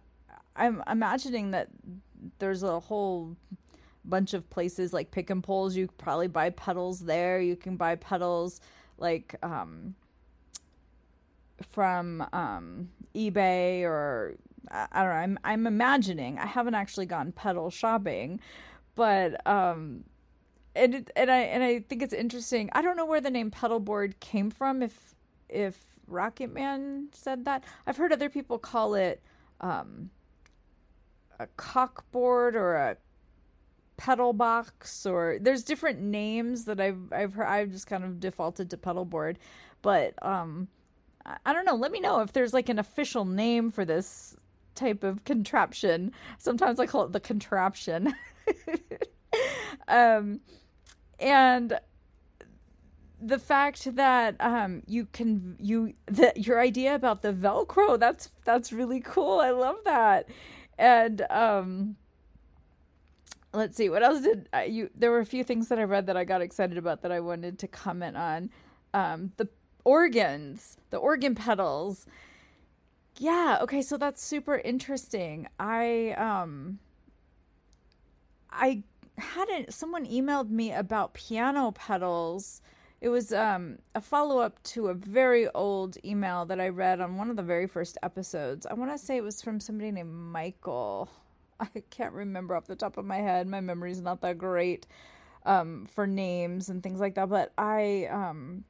I'm 0.55 0.83
imagining 0.89 1.51
that 1.51 1.69
there's 2.39 2.63
a 2.63 2.79
whole 2.79 3.35
bunch 4.05 4.33
of 4.33 4.49
places 4.49 4.93
like 4.93 5.11
pick 5.11 5.29
and 5.29 5.43
pulls. 5.43 5.75
You 5.75 5.87
probably 5.97 6.27
buy 6.27 6.49
pedals 6.51 7.01
there. 7.01 7.39
You 7.39 7.55
can 7.55 7.75
buy 7.75 7.95
pedals 7.95 8.61
like 8.97 9.35
um, 9.43 9.95
from 11.71 12.25
um, 12.33 12.89
eBay 13.15 13.81
or 13.83 14.35
I, 14.71 14.87
I 14.91 15.03
don't 15.03 15.11
know. 15.11 15.17
I'm 15.17 15.39
I'm 15.43 15.67
imagining. 15.67 16.39
I 16.39 16.45
haven't 16.45 16.75
actually 16.75 17.05
gone 17.05 17.31
pedal 17.31 17.69
shopping, 17.69 18.39
but 18.95 19.45
um, 19.47 20.03
and 20.75 20.95
it, 20.95 21.11
and 21.15 21.31
I 21.31 21.39
and 21.39 21.63
I 21.63 21.79
think 21.79 22.01
it's 22.01 22.13
interesting. 22.13 22.69
I 22.73 22.81
don't 22.81 22.97
know 22.97 23.05
where 23.05 23.21
the 23.21 23.31
name 23.31 23.51
pedal 23.51 23.79
board 23.79 24.19
came 24.19 24.49
from. 24.49 24.81
If 24.81 25.15
if 25.49 25.77
Rocket 26.07 26.51
Man 26.53 27.09
said 27.13 27.45
that, 27.45 27.63
I've 27.87 27.97
heard 27.97 28.11
other 28.11 28.29
people 28.29 28.59
call 28.59 28.95
it 28.95 29.21
um, 29.61 30.09
a 31.39 31.47
cockboard 31.57 32.55
or 32.55 32.75
a 32.75 32.97
pedal 33.97 34.33
box 34.33 35.05
or 35.05 35.37
there's 35.39 35.63
different 35.63 35.99
names 36.01 36.65
that 36.65 36.79
I've 36.79 37.11
I've 37.11 37.33
heard 37.33 37.47
I've 37.47 37.71
just 37.71 37.87
kind 37.87 38.03
of 38.03 38.19
defaulted 38.19 38.69
to 38.71 38.77
pedal 38.77 39.05
board 39.05 39.37
but 39.81 40.13
um 40.21 40.67
I 41.45 41.53
don't 41.53 41.65
know. 41.65 41.75
Let 41.75 41.91
me 41.91 41.99
know 41.99 42.19
if 42.19 42.33
there's 42.33 42.53
like 42.53 42.69
an 42.69 42.79
official 42.79 43.23
name 43.25 43.71
for 43.71 43.85
this 43.85 44.35
type 44.75 45.03
of 45.03 45.23
contraption. 45.23 46.11
Sometimes 46.37 46.79
I 46.79 46.85
call 46.85 47.05
it 47.05 47.11
the 47.11 47.19
contraption. 47.19 48.13
Um 49.87 50.41
and 51.19 51.79
the 53.19 53.39
fact 53.39 53.95
that 53.95 54.35
um 54.39 54.83
you 54.85 55.07
can 55.11 55.57
you 55.59 55.93
the 56.05 56.31
your 56.35 56.59
idea 56.59 56.93
about 56.93 57.21
the 57.23 57.33
velcro 57.33 57.99
that's 57.99 58.29
that's 58.45 58.71
really 58.71 59.01
cool. 59.01 59.39
I 59.39 59.49
love 59.49 59.77
that 59.85 60.29
and 60.83 61.25
um 61.29 61.95
let's 63.53 63.77
see 63.77 63.89
what 63.89 64.03
else 64.03 64.21
did 64.21 64.49
I, 64.51 64.65
you 64.65 64.89
there 64.93 65.11
were 65.11 65.19
a 65.21 65.25
few 65.25 65.43
things 65.43 65.69
that 65.69 65.79
i 65.79 65.83
read 65.83 66.07
that 66.07 66.17
i 66.17 66.25
got 66.25 66.41
excited 66.41 66.77
about 66.77 67.01
that 67.03 67.11
i 67.11 67.19
wanted 67.19 67.57
to 67.59 67.67
comment 67.67 68.17
on. 68.17 68.49
Um 68.93 69.31
the 69.37 69.47
organs 69.85 70.77
the 70.89 70.97
organ 70.97 71.35
pedals 71.35 72.05
yeah 73.17 73.59
okay 73.61 73.81
so 73.81 73.97
that's 73.97 74.23
super 74.23 74.57
interesting. 74.57 75.47
I 75.59 76.15
um 76.17 76.79
i 78.51 78.83
hadn't 79.17 79.73
someone 79.73 80.05
emailed 80.05 80.49
me 80.49 80.73
about 80.73 81.13
piano 81.13 81.71
pedals 81.71 82.61
it 83.03 83.09
was 83.09 83.33
um, 83.33 83.79
a 83.95 83.99
follow 83.99 84.39
up 84.39 84.63
to 84.63 84.87
a 84.87 84.93
very 84.93 85.49
old 85.49 85.97
email 86.05 86.45
that 86.45 86.61
I 86.61 86.69
read 86.69 87.01
on 87.01 87.17
one 87.17 87.29
of 87.29 87.35
the 87.35 87.43
very 87.43 87.67
first 87.67 87.97
episodes. 88.01 88.65
I 88.65 88.75
want 88.75 88.91
to 88.91 88.97
say 88.97 89.17
it 89.17 89.23
was 89.23 89.41
from 89.41 89.59
somebody 89.59 89.91
named 89.91 90.13
Michael. 90.13 91.09
I 91.59 91.83
can't 91.89 92.13
remember 92.13 92.55
off 92.55 92.65
the 92.65 92.77
top 92.77 92.95
of 92.95 93.03
my 93.03 93.17
head. 93.17 93.45
My 93.45 93.59
memory's 93.59 93.99
not 93.99 94.21
that 94.21 94.37
great 94.37 94.87
um, 95.45 95.85
for 95.93 96.07
names 96.07 96.69
and 96.69 96.81
things 96.81 97.01
like 97.01 97.15
that. 97.15 97.27
But 97.27 97.51
I 97.57 98.07
um, 98.09 98.63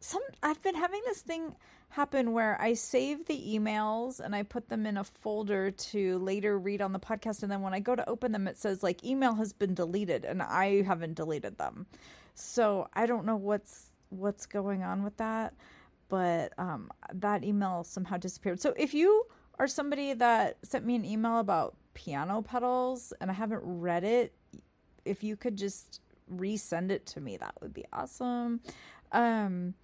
some 0.00 0.22
I've 0.42 0.60
been 0.60 0.74
having 0.74 1.00
this 1.06 1.22
thing 1.22 1.56
happen 1.88 2.34
where 2.34 2.60
I 2.60 2.74
save 2.74 3.24
the 3.24 3.56
emails 3.58 4.20
and 4.20 4.36
I 4.36 4.42
put 4.42 4.68
them 4.68 4.84
in 4.84 4.98
a 4.98 5.04
folder 5.04 5.70
to 5.70 6.18
later 6.18 6.58
read 6.58 6.82
on 6.82 6.92
the 6.92 7.00
podcast 7.00 7.42
and 7.42 7.50
then 7.50 7.62
when 7.62 7.72
I 7.72 7.80
go 7.80 7.94
to 7.94 8.08
open 8.08 8.32
them 8.32 8.48
it 8.48 8.56
says 8.56 8.82
like 8.82 9.04
email 9.04 9.34
has 9.34 9.52
been 9.52 9.74
deleted 9.74 10.24
and 10.24 10.42
I 10.42 10.82
haven't 10.82 11.14
deleted 11.14 11.56
them. 11.56 11.86
So 12.34 12.88
I 12.94 13.06
don't 13.06 13.26
know 13.26 13.36
what's 13.36 13.90
what's 14.10 14.46
going 14.46 14.82
on 14.82 15.02
with 15.02 15.16
that, 15.16 15.54
but 16.08 16.52
um, 16.58 16.90
that 17.14 17.44
email 17.44 17.84
somehow 17.84 18.18
disappeared. 18.18 18.60
So 18.60 18.74
if 18.76 18.92
you 18.94 19.24
are 19.58 19.66
somebody 19.66 20.12
that 20.14 20.58
sent 20.62 20.84
me 20.84 20.94
an 20.94 21.04
email 21.04 21.38
about 21.38 21.76
piano 21.94 22.42
pedals 22.42 23.12
and 23.20 23.30
I 23.30 23.34
haven't 23.34 23.62
read 23.64 24.04
it, 24.04 24.34
if 25.04 25.22
you 25.22 25.36
could 25.36 25.56
just 25.56 26.00
resend 26.32 26.90
it 26.90 27.06
to 27.06 27.20
me, 27.20 27.36
that 27.38 27.54
would 27.60 27.72
be 27.72 27.84
awesome. 27.92 28.60
Um, 29.12 29.74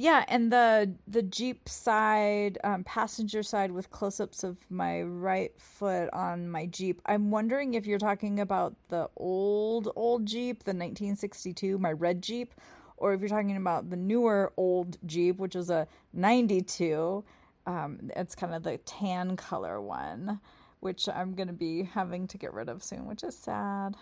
yeah, 0.00 0.24
and 0.28 0.50
the 0.50 0.94
the 1.06 1.20
Jeep 1.20 1.68
side, 1.68 2.56
um, 2.64 2.84
passenger 2.84 3.42
side 3.42 3.70
with 3.70 3.90
close-ups 3.90 4.42
of 4.42 4.56
my 4.70 5.02
right 5.02 5.52
foot 5.60 6.08
on 6.14 6.48
my 6.48 6.64
Jeep. 6.64 7.02
I'm 7.04 7.30
wondering 7.30 7.74
if 7.74 7.84
you're 7.84 7.98
talking 7.98 8.40
about 8.40 8.74
the 8.88 9.10
old 9.18 9.92
old 9.96 10.24
Jeep, 10.24 10.60
the 10.64 10.70
1962, 10.70 11.76
my 11.76 11.92
red 11.92 12.22
Jeep, 12.22 12.54
or 12.96 13.12
if 13.12 13.20
you're 13.20 13.28
talking 13.28 13.58
about 13.58 13.90
the 13.90 13.96
newer 13.96 14.54
old 14.56 14.96
Jeep, 15.04 15.36
which 15.36 15.54
is 15.54 15.68
a 15.68 15.86
92. 16.14 17.22
Um, 17.66 18.10
it's 18.16 18.34
kind 18.34 18.54
of 18.54 18.62
the 18.62 18.78
tan 18.78 19.36
color 19.36 19.82
one, 19.82 20.40
which 20.80 21.10
I'm 21.10 21.34
gonna 21.34 21.52
be 21.52 21.82
having 21.82 22.26
to 22.28 22.38
get 22.38 22.54
rid 22.54 22.70
of 22.70 22.82
soon, 22.82 23.04
which 23.04 23.22
is 23.22 23.36
sad. 23.36 23.96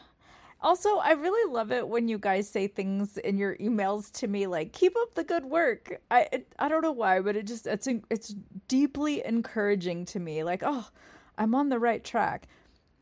Also, 0.60 0.96
I 0.98 1.12
really 1.12 1.52
love 1.52 1.70
it 1.70 1.86
when 1.88 2.08
you 2.08 2.18
guys 2.18 2.48
say 2.48 2.66
things 2.66 3.16
in 3.18 3.38
your 3.38 3.56
emails 3.58 4.10
to 4.12 4.26
me 4.26 4.46
like 4.46 4.72
"keep 4.72 4.96
up 4.96 5.14
the 5.14 5.24
good 5.24 5.44
work." 5.44 6.00
I 6.10 6.28
it, 6.32 6.52
I 6.58 6.68
don't 6.68 6.82
know 6.82 6.92
why, 6.92 7.20
but 7.20 7.36
it 7.36 7.46
just 7.46 7.66
it's 7.66 7.88
it's 8.10 8.34
deeply 8.66 9.24
encouraging 9.24 10.04
to 10.06 10.20
me. 10.20 10.42
Like, 10.42 10.62
"Oh, 10.64 10.88
I'm 11.36 11.54
on 11.54 11.68
the 11.68 11.78
right 11.78 12.02
track." 12.02 12.48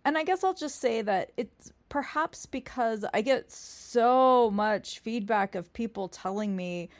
And 0.04 0.16
I 0.18 0.24
guess 0.24 0.44
I'll 0.44 0.54
just 0.54 0.80
say 0.80 1.02
that 1.02 1.32
it's 1.36 1.72
perhaps 1.88 2.46
because 2.46 3.04
I 3.14 3.22
get 3.22 3.50
so 3.50 4.50
much 4.50 4.98
feedback 5.00 5.54
of 5.54 5.72
people 5.72 6.08
telling 6.08 6.54
me 6.54 6.90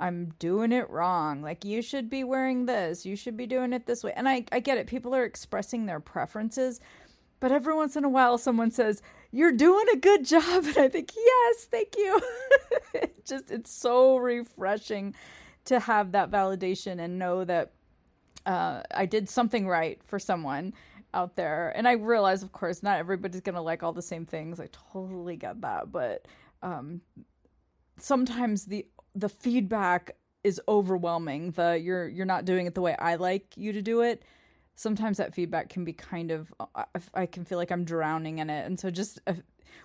I'm 0.00 0.34
doing 0.38 0.72
it 0.72 0.88
wrong. 0.90 1.42
Like, 1.42 1.64
you 1.64 1.82
should 1.82 2.08
be 2.08 2.24
wearing 2.24 2.66
this, 2.66 3.06
you 3.06 3.16
should 3.16 3.36
be 3.36 3.46
doing 3.46 3.72
it 3.72 3.86
this 3.86 4.02
way. 4.02 4.12
And 4.16 4.28
I, 4.28 4.44
I 4.50 4.60
get 4.60 4.78
it. 4.78 4.86
People 4.86 5.14
are 5.14 5.24
expressing 5.24 5.86
their 5.86 6.00
preferences. 6.00 6.80
But 7.40 7.52
every 7.52 7.74
once 7.74 7.96
in 7.96 8.04
a 8.04 8.08
while, 8.08 8.38
someone 8.38 8.70
says, 8.70 9.02
You're 9.30 9.52
doing 9.52 9.86
a 9.92 9.96
good 9.96 10.24
job. 10.24 10.64
And 10.66 10.78
I 10.78 10.88
think, 10.88 11.10
Yes, 11.16 11.64
thank 11.64 11.96
you. 11.96 12.20
it 12.94 13.26
just, 13.26 13.50
it's 13.50 13.72
so 13.72 14.18
refreshing 14.18 15.14
to 15.64 15.80
have 15.80 16.12
that 16.12 16.30
validation 16.30 17.00
and 17.00 17.18
know 17.18 17.44
that 17.44 17.72
uh, 18.46 18.82
I 18.94 19.06
did 19.06 19.28
something 19.28 19.66
right 19.66 20.00
for 20.04 20.18
someone 20.18 20.74
out 21.12 21.36
there. 21.36 21.72
And 21.74 21.88
I 21.88 21.92
realize, 21.92 22.42
of 22.42 22.52
course, 22.52 22.82
not 22.82 22.98
everybody's 22.98 23.40
going 23.40 23.54
to 23.54 23.60
like 23.60 23.82
all 23.82 23.92
the 23.92 24.02
same 24.02 24.24
things. 24.24 24.60
I 24.60 24.68
totally 24.92 25.36
get 25.36 25.60
that. 25.62 25.90
But 25.90 26.26
um, 26.62 27.00
sometimes 27.98 28.66
the 28.66 28.86
the 29.14 29.28
feedback 29.28 30.16
is 30.44 30.60
overwhelming 30.68 31.50
the 31.52 31.78
you're 31.78 32.08
you're 32.08 32.26
not 32.26 32.44
doing 32.44 32.66
it 32.66 32.74
the 32.74 32.80
way 32.80 32.94
I 32.98 33.16
like 33.16 33.56
you 33.56 33.72
to 33.72 33.82
do 33.82 34.00
it 34.02 34.22
sometimes 34.74 35.18
that 35.18 35.34
feedback 35.34 35.68
can 35.68 35.84
be 35.84 35.92
kind 35.92 36.30
of 36.30 36.52
I 37.14 37.26
can 37.26 37.44
feel 37.44 37.58
like 37.58 37.70
I'm 37.70 37.84
drowning 37.84 38.38
in 38.38 38.50
it. 38.50 38.66
And 38.66 38.78
so 38.78 38.90
just 38.90 39.20
uh, 39.26 39.34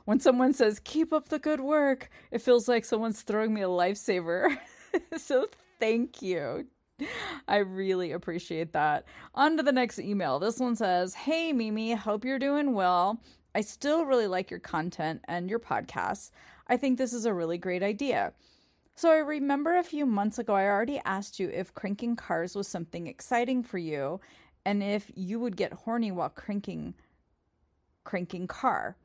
when 0.05 0.19
someone 0.19 0.53
says 0.53 0.79
keep 0.83 1.13
up 1.13 1.29
the 1.29 1.39
good 1.39 1.59
work, 1.59 2.09
it 2.31 2.41
feels 2.41 2.67
like 2.67 2.85
someone's 2.85 3.21
throwing 3.21 3.53
me 3.53 3.61
a 3.61 3.67
lifesaver. 3.67 4.57
so 5.17 5.47
thank 5.79 6.21
you. 6.21 6.67
I 7.47 7.57
really 7.57 8.13
appreciate 8.13 8.71
that. 8.71 9.05
On 9.33 9.57
to 9.57 9.63
the 9.63 9.73
next 9.73 9.99
email. 9.99 10.39
This 10.39 10.59
one 10.59 10.75
says, 10.75 11.13
"Hey 11.13 11.51
Mimi, 11.51 11.93
hope 11.93 12.23
you're 12.23 12.39
doing 12.39 12.73
well. 12.73 13.21
I 13.53 13.61
still 13.61 14.05
really 14.05 14.27
like 14.27 14.49
your 14.49 14.59
content 14.59 15.21
and 15.27 15.49
your 15.49 15.59
podcasts. 15.59 16.31
I 16.67 16.77
think 16.77 16.97
this 16.97 17.13
is 17.13 17.25
a 17.25 17.33
really 17.33 17.57
great 17.57 17.83
idea." 17.83 18.33
So 18.97 19.11
I 19.11 19.17
remember 19.17 19.75
a 19.75 19.83
few 19.83 20.05
months 20.05 20.39
ago 20.39 20.55
I 20.55 20.67
already 20.67 21.01
asked 21.03 21.37
you 21.37 21.49
if 21.49 21.73
cranking 21.73 22.15
cars 22.15 22.55
was 22.55 22.65
something 22.65 23.07
exciting 23.07 23.61
for 23.61 23.77
you 23.77 24.21
and 24.65 24.83
if 24.83 25.11
you 25.15 25.39
would 25.39 25.55
get 25.55 25.73
horny 25.73 26.11
while 26.11 26.29
cranking 26.29 26.95
cranking 28.03 28.47
car. 28.47 28.95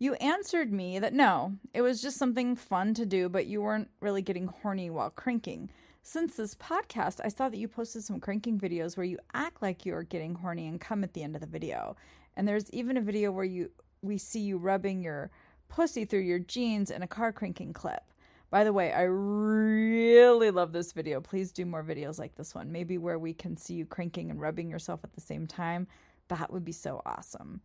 You 0.00 0.14
answered 0.14 0.72
me 0.72 0.98
that 0.98 1.12
no, 1.12 1.54
it 1.74 1.82
was 1.82 2.00
just 2.00 2.16
something 2.16 2.56
fun 2.56 2.94
to 2.94 3.06
do, 3.06 3.28
but 3.28 3.46
you 3.46 3.60
weren't 3.60 3.90
really 4.00 4.22
getting 4.22 4.46
horny 4.46 4.90
while 4.90 5.10
cranking. 5.10 5.70
Since 6.02 6.36
this 6.36 6.54
podcast, 6.54 7.20
I 7.22 7.28
saw 7.28 7.48
that 7.48 7.58
you 7.58 7.68
posted 7.68 8.02
some 8.04 8.20
cranking 8.20 8.58
videos 8.58 8.96
where 8.96 9.04
you 9.04 9.18
act 9.34 9.60
like 9.60 9.84
you 9.84 9.94
are 9.94 10.04
getting 10.04 10.34
horny 10.34 10.66
and 10.66 10.80
come 10.80 11.04
at 11.04 11.12
the 11.12 11.22
end 11.22 11.34
of 11.34 11.40
the 11.40 11.46
video. 11.46 11.96
And 12.36 12.46
there's 12.46 12.70
even 12.70 12.96
a 12.96 13.02
video 13.02 13.30
where 13.30 13.44
you 13.44 13.70
we 14.00 14.16
see 14.16 14.40
you 14.40 14.58
rubbing 14.58 15.02
your 15.02 15.30
pussy 15.68 16.04
through 16.04 16.20
your 16.20 16.38
jeans 16.38 16.90
in 16.90 17.02
a 17.02 17.08
car 17.08 17.32
cranking 17.32 17.72
clip. 17.72 18.02
By 18.50 18.64
the 18.64 18.72
way, 18.72 18.92
I 18.92 19.02
really 19.02 20.50
love 20.50 20.72
this 20.72 20.92
video. 20.92 21.20
Please 21.20 21.52
do 21.52 21.66
more 21.66 21.84
videos 21.84 22.18
like 22.18 22.34
this 22.34 22.54
one. 22.54 22.72
Maybe 22.72 22.96
where 22.96 23.18
we 23.18 23.34
can 23.34 23.56
see 23.56 23.74
you 23.74 23.84
cranking 23.84 24.30
and 24.30 24.40
rubbing 24.40 24.70
yourself 24.70 25.00
at 25.04 25.12
the 25.12 25.20
same 25.20 25.46
time. 25.46 25.86
That 26.28 26.50
would 26.50 26.64
be 26.64 26.72
so 26.72 27.02
awesome. 27.04 27.60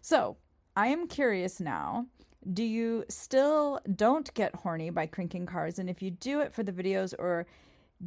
So, 0.00 0.36
I 0.74 0.86
am 0.88 1.06
curious 1.06 1.60
now. 1.60 2.06
Do 2.50 2.62
you 2.62 3.04
still 3.08 3.80
don't 3.94 4.32
get 4.32 4.54
horny 4.54 4.88
by 4.88 5.06
cranking 5.06 5.44
cars? 5.44 5.78
And 5.78 5.90
if 5.90 6.00
you 6.00 6.10
do 6.10 6.40
it 6.40 6.52
for 6.52 6.62
the 6.62 6.72
videos, 6.72 7.14
or 7.18 7.46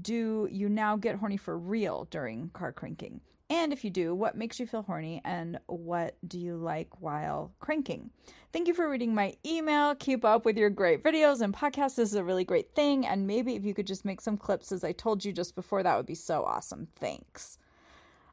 do 0.01 0.47
you 0.51 0.67
now 0.67 0.97
get 0.97 1.15
horny 1.15 1.37
for 1.37 1.57
real 1.57 2.07
during 2.09 2.49
car 2.49 2.71
cranking? 2.71 3.21
And 3.49 3.71
if 3.71 3.83
you 3.83 3.91
do, 3.91 4.15
what 4.15 4.35
makes 4.35 4.59
you 4.59 4.65
feel 4.65 4.81
horny 4.81 5.21
and 5.23 5.59
what 5.67 6.17
do 6.27 6.39
you 6.39 6.55
like 6.55 6.99
while 6.99 7.53
cranking? 7.59 8.09
Thank 8.51 8.67
you 8.67 8.73
for 8.73 8.89
reading 8.89 9.13
my 9.13 9.35
email. 9.45 9.93
Keep 9.93 10.25
up 10.25 10.45
with 10.45 10.57
your 10.57 10.71
great 10.71 11.03
videos 11.03 11.41
and 11.41 11.53
podcasts. 11.53 11.95
This 11.95 12.09
is 12.09 12.15
a 12.15 12.23
really 12.23 12.43
great 12.43 12.73
thing. 12.73 13.05
And 13.05 13.27
maybe 13.27 13.55
if 13.55 13.63
you 13.63 13.75
could 13.75 13.85
just 13.85 14.03
make 14.03 14.19
some 14.19 14.37
clips, 14.37 14.71
as 14.71 14.83
I 14.83 14.93
told 14.93 15.23
you 15.23 15.31
just 15.31 15.55
before, 15.55 15.83
that 15.83 15.95
would 15.95 16.07
be 16.07 16.15
so 16.15 16.43
awesome. 16.43 16.87
Thanks. 16.95 17.59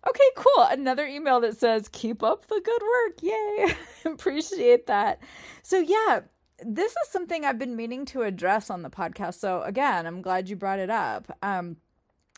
Okay, 0.08 0.30
cool. 0.34 0.64
Another 0.70 1.06
email 1.06 1.40
that 1.40 1.58
says, 1.58 1.88
Keep 1.88 2.22
up 2.22 2.46
the 2.46 2.60
good 2.64 2.82
work. 2.82 3.22
Yay. 3.22 3.76
Appreciate 4.10 4.86
that. 4.86 5.20
So, 5.62 5.78
yeah, 5.78 6.20
this 6.64 6.92
is 6.92 7.08
something 7.10 7.44
I've 7.44 7.58
been 7.58 7.76
meaning 7.76 8.06
to 8.06 8.22
address 8.22 8.70
on 8.70 8.82
the 8.82 8.90
podcast. 8.90 9.34
So, 9.34 9.62
again, 9.62 10.06
I'm 10.06 10.22
glad 10.22 10.48
you 10.48 10.56
brought 10.56 10.78
it 10.78 10.90
up. 10.90 11.36
Um, 11.42 11.76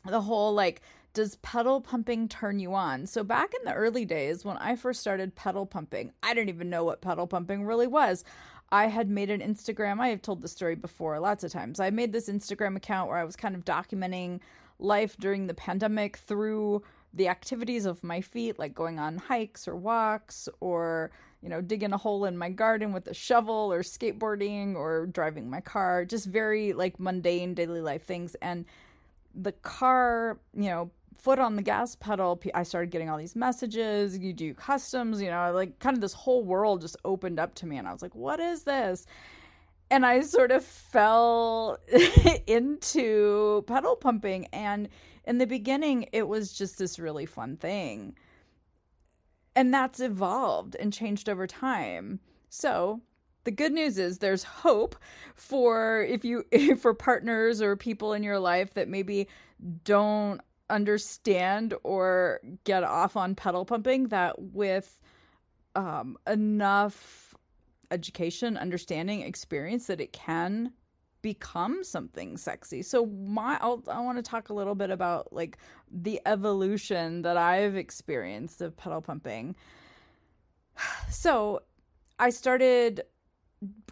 the 0.05 0.21
whole 0.21 0.53
like 0.53 0.83
does 1.15 1.37
pedal 1.37 1.81
pumping 1.81 2.29
turn 2.29 2.59
you 2.59 2.75
on? 2.75 3.07
So, 3.07 3.25
back 3.25 3.53
in 3.59 3.65
the 3.65 3.73
early 3.73 4.05
days 4.05 4.45
when 4.45 4.59
I 4.59 4.77
first 4.77 5.01
started 5.01 5.35
pedal 5.35 5.65
pumping, 5.65 6.13
I 6.23 6.35
didn't 6.35 6.51
even 6.51 6.69
know 6.69 6.85
what 6.85 7.01
pedal 7.01 7.27
pumping 7.27 7.65
really 7.65 7.87
was. 7.87 8.25
I 8.71 8.89
had 8.89 9.09
made 9.09 9.31
an 9.31 9.41
Instagram. 9.41 10.01
I 10.01 10.09
have 10.09 10.21
told 10.21 10.43
the 10.43 10.49
story 10.49 10.75
before 10.75 11.19
lots 11.21 11.45
of 11.45 11.53
times. 11.53 11.79
I 11.79 11.91
made 11.91 12.13
this 12.13 12.29
Instagram 12.29 12.77
account 12.77 13.09
where 13.09 13.19
I 13.19 13.25
was 13.25 13.37
kind 13.37 13.55
of 13.55 13.65
documenting 13.65 14.41
life 14.81 15.17
during 15.17 15.47
the 15.47 15.55
pandemic 15.55 16.17
through 16.17 16.83
the 17.13 17.29
activities 17.29 17.87
of 17.87 18.03
my 18.03 18.21
feet, 18.21 18.59
like 18.59 18.75
going 18.75 18.99
on 18.99 19.19
hikes 19.19 19.69
or 19.69 19.77
walks 19.77 20.49
or, 20.59 21.13
you 21.41 21.49
know, 21.49 21.61
digging 21.61 21.93
a 21.93 21.97
hole 21.97 22.25
in 22.25 22.37
my 22.37 22.51
garden 22.51 22.93
with 22.93 23.07
a 23.07 23.15
shovel 23.15 23.73
or 23.73 23.83
skateboarding 23.83 24.75
or 24.75 25.07
driving 25.07 25.49
my 25.49 25.61
car, 25.61 26.05
just 26.05 26.27
very 26.27 26.73
like 26.73 26.99
mundane 26.99 27.55
daily 27.55 27.81
life 27.81 28.05
things. 28.05 28.35
And 28.43 28.65
the 29.35 29.53
car, 29.53 30.39
you 30.53 30.71
know, 30.71 30.91
foot 31.15 31.39
on 31.39 31.57
the 31.57 31.63
gas 31.63 31.95
pedal, 31.95 32.41
I 32.55 32.63
started 32.63 32.91
getting 32.91 33.09
all 33.09 33.19
these 33.19 33.37
messages. 33.37 34.19
You 34.19 34.33
do 34.33 34.55
customs, 34.55 35.21
you 35.21 35.31
know, 35.31 35.53
like 35.53 35.79
kind 35.79 35.97
of 35.97 36.01
this 36.01 36.13
whole 36.13 36.45
world 36.45 36.81
just 36.81 36.97
opened 37.05 37.39
up 37.39 37.55
to 37.57 37.67
me. 37.67 37.77
And 37.77 37.89
I 37.89 37.93
was 37.93 38.03
like, 38.03 38.15
what 38.15 38.41
is 38.41 38.65
this? 38.65 39.07
And 39.91 40.05
I 40.05 40.21
sort 40.23 40.51
of 40.51 40.65
fell 40.65 41.79
into 42.47 43.65
pedal 43.67 43.97
pumping. 43.97 44.47
And 44.53 44.89
in 45.25 45.39
the 45.39 45.47
beginning, 45.47 46.09
it 46.13 46.29
was 46.29 46.53
just 46.53 46.79
this 46.79 46.99
really 46.99 47.27
fun 47.27 47.57
thing. 47.57 48.17
And 49.57 49.73
that's 49.73 50.01
evolved 50.01 50.75
and 50.75 50.93
changed 50.93 51.29
over 51.29 51.47
time. 51.47 52.21
So, 52.49 53.01
the 53.45 53.51
good 53.51 53.73
news 53.73 53.99
is 53.99 54.19
there's 54.19 54.43
hope 54.43 54.97
for 55.35 56.03
if 56.03 56.25
you 56.25 56.45
for 56.81 56.95
partners 56.95 57.61
or 57.61 57.77
people 57.77 58.15
in 58.15 58.23
your 58.23 58.39
life 58.39 58.75
that 58.75 58.89
maybe 58.89 59.29
don't 59.85 60.41
understand 60.75 61.75
or 61.85 62.41
get 62.65 62.83
off 62.83 63.17
on 63.17 63.35
pedal 63.35 63.65
pumping 63.65 64.09
that 64.09 64.35
with 64.41 65.01
um, 65.77 66.17
enough 66.27 67.35
education, 67.91 68.57
understanding, 68.57 69.23
experience 69.23 69.87
that 69.87 70.01
it 70.01 70.13
can 70.13 70.73
become 71.23 71.83
something 71.83 72.37
sexy. 72.37 72.83
So 72.83 73.07
my 73.07 73.57
I'll, 73.61 73.83
I 73.89 74.01
want 74.01 74.19
to 74.19 74.23
talk 74.23 74.51
a 74.51 74.53
little 74.53 74.75
bit 74.75 74.91
about 74.91 75.33
like 75.33 75.57
the 75.91 76.21
evolution 76.27 77.23
that 77.23 77.39
I've 77.39 77.77
experienced 77.77 78.61
of 78.61 78.77
pedal 78.77 79.01
pumping. 79.01 79.57
So 81.11 81.63
I 82.19 82.31
started 82.31 83.05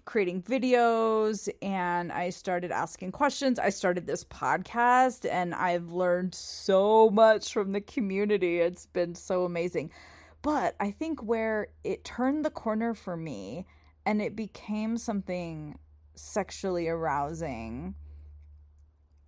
creating 0.05 0.43
videos 0.43 1.49
and 1.61 2.13
I 2.13 2.31
started 2.31 2.73
asking 2.73 3.13
questions. 3.13 3.59
I 3.59 3.69
started 3.71 4.07
this 4.07 4.25
podcast 4.25 5.31
and 5.31 5.55
I've 5.55 5.91
learned 5.91 6.35
so 6.35 7.11
much 7.11 7.53
from 7.53 7.73
the 7.73 7.81
community. 7.81 8.59
It's 8.59 8.87
been 8.87 9.15
so 9.15 9.45
amazing. 9.45 9.91
But 10.43 10.75
I 10.81 10.91
think 10.91 11.23
where 11.23 11.69
it 11.85 12.05
turned 12.05 12.45
the 12.45 12.51
corner 12.51 12.95
for 12.95 13.17
me 13.17 13.67
and 14.05 14.21
it 14.21 14.35
became 14.35 14.97
something 14.97 15.79
sexually 16.15 16.89
arousing 16.89 17.95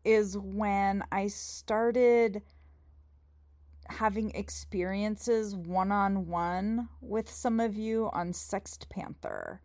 is 0.04 0.36
when 0.36 1.04
I 1.10 1.28
started 1.28 2.42
having 3.88 4.30
experiences 4.30 5.54
one 5.54 5.92
on 5.92 6.26
one 6.26 6.88
with 7.00 7.30
some 7.30 7.60
of 7.60 7.76
you 7.76 8.10
on 8.12 8.32
Sext 8.32 8.88
Panther, 8.88 9.60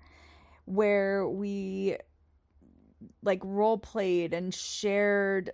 where 0.69 1.27
we 1.27 1.97
like 3.23 3.41
role 3.43 3.77
played 3.77 4.35
and 4.35 4.53
shared 4.53 5.51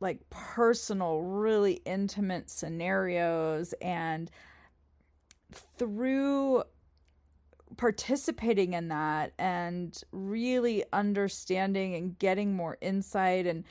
like 0.00 0.18
personal, 0.28 1.20
really 1.22 1.80
intimate 1.86 2.50
scenarios. 2.50 3.72
And 3.80 4.30
through 5.78 6.64
participating 7.78 8.74
in 8.74 8.88
that 8.88 9.32
and 9.38 10.02
really 10.12 10.84
understanding 10.92 11.94
and 11.94 12.18
getting 12.18 12.54
more 12.54 12.76
insight 12.82 13.46
and 13.46 13.64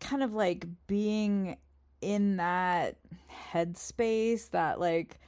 kind 0.00 0.24
of 0.24 0.34
like 0.34 0.66
being 0.88 1.56
in 2.00 2.36
that 2.36 2.96
headspace 3.52 4.50
that 4.50 4.80
like 4.80 5.20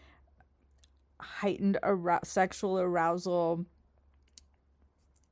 heightened 1.20 1.78
ar- 1.84 2.20
sexual 2.24 2.78
arousal 2.80 3.64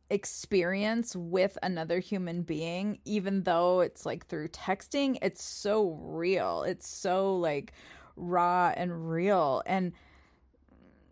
experience 0.09 1.17
with 1.17 1.59
another 1.63 1.99
human 1.99 2.43
being 2.43 2.99
even 3.05 3.43
though 3.43 3.81
it's 3.81 4.07
like 4.07 4.27
through 4.27 4.47
texting 4.49 5.19
it's 5.21 5.43
so 5.43 5.99
real 6.01 6.63
it's 6.63 6.89
so 6.89 7.37
like 7.37 7.73
raw 8.15 8.73
and 8.77 9.11
real 9.11 9.63
and 9.67 9.93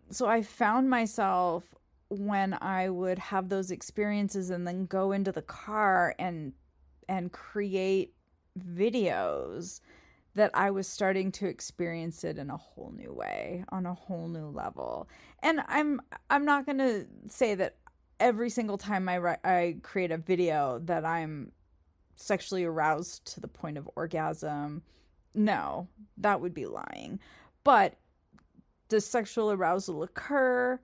so 0.09 0.27
I 0.27 0.43
found 0.43 0.89
myself 0.89 1.75
when 2.09 2.57
I 2.61 2.89
would 2.89 3.19
have 3.19 3.49
those 3.49 3.71
experiences 3.71 4.49
and 4.49 4.67
then 4.67 4.85
go 4.85 5.11
into 5.11 5.31
the 5.31 5.41
car 5.41 6.15
and 6.19 6.53
and 7.07 7.31
create 7.31 8.13
videos 8.57 9.81
that 10.35 10.51
I 10.53 10.71
was 10.71 10.87
starting 10.87 11.31
to 11.33 11.47
experience 11.47 12.23
it 12.23 12.37
in 12.37 12.49
a 12.49 12.57
whole 12.57 12.91
new 12.95 13.13
way, 13.13 13.63
on 13.69 13.85
a 13.85 13.93
whole 13.93 14.27
new 14.27 14.47
level. 14.47 15.07
And 15.41 15.61
I'm 15.67 16.01
I'm 16.29 16.45
not 16.45 16.65
going 16.65 16.77
to 16.79 17.05
say 17.27 17.55
that 17.55 17.77
every 18.19 18.49
single 18.49 18.77
time 18.77 19.07
I 19.09 19.17
write, 19.17 19.39
I 19.43 19.77
create 19.81 20.11
a 20.11 20.17
video 20.17 20.79
that 20.85 21.05
I'm 21.05 21.51
sexually 22.15 22.63
aroused 22.63 23.25
to 23.33 23.41
the 23.41 23.47
point 23.47 23.77
of 23.77 23.89
orgasm. 23.95 24.83
No, 25.33 25.87
that 26.17 26.41
would 26.41 26.53
be 26.53 26.65
lying. 26.65 27.19
But 27.63 27.95
does 28.89 29.05
sexual 29.05 29.51
arousal 29.51 30.03
occur? 30.03 30.79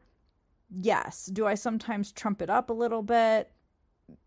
Yes. 0.69 1.27
Do 1.27 1.45
I 1.45 1.55
sometimes 1.55 2.11
trump 2.11 2.41
it 2.41 2.49
up 2.49 2.69
a 2.69 2.73
little 2.73 3.03
bit? 3.03 3.51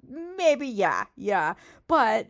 Maybe 0.07 0.67
yeah. 0.67 1.05
Yeah. 1.17 1.55
But 1.89 2.29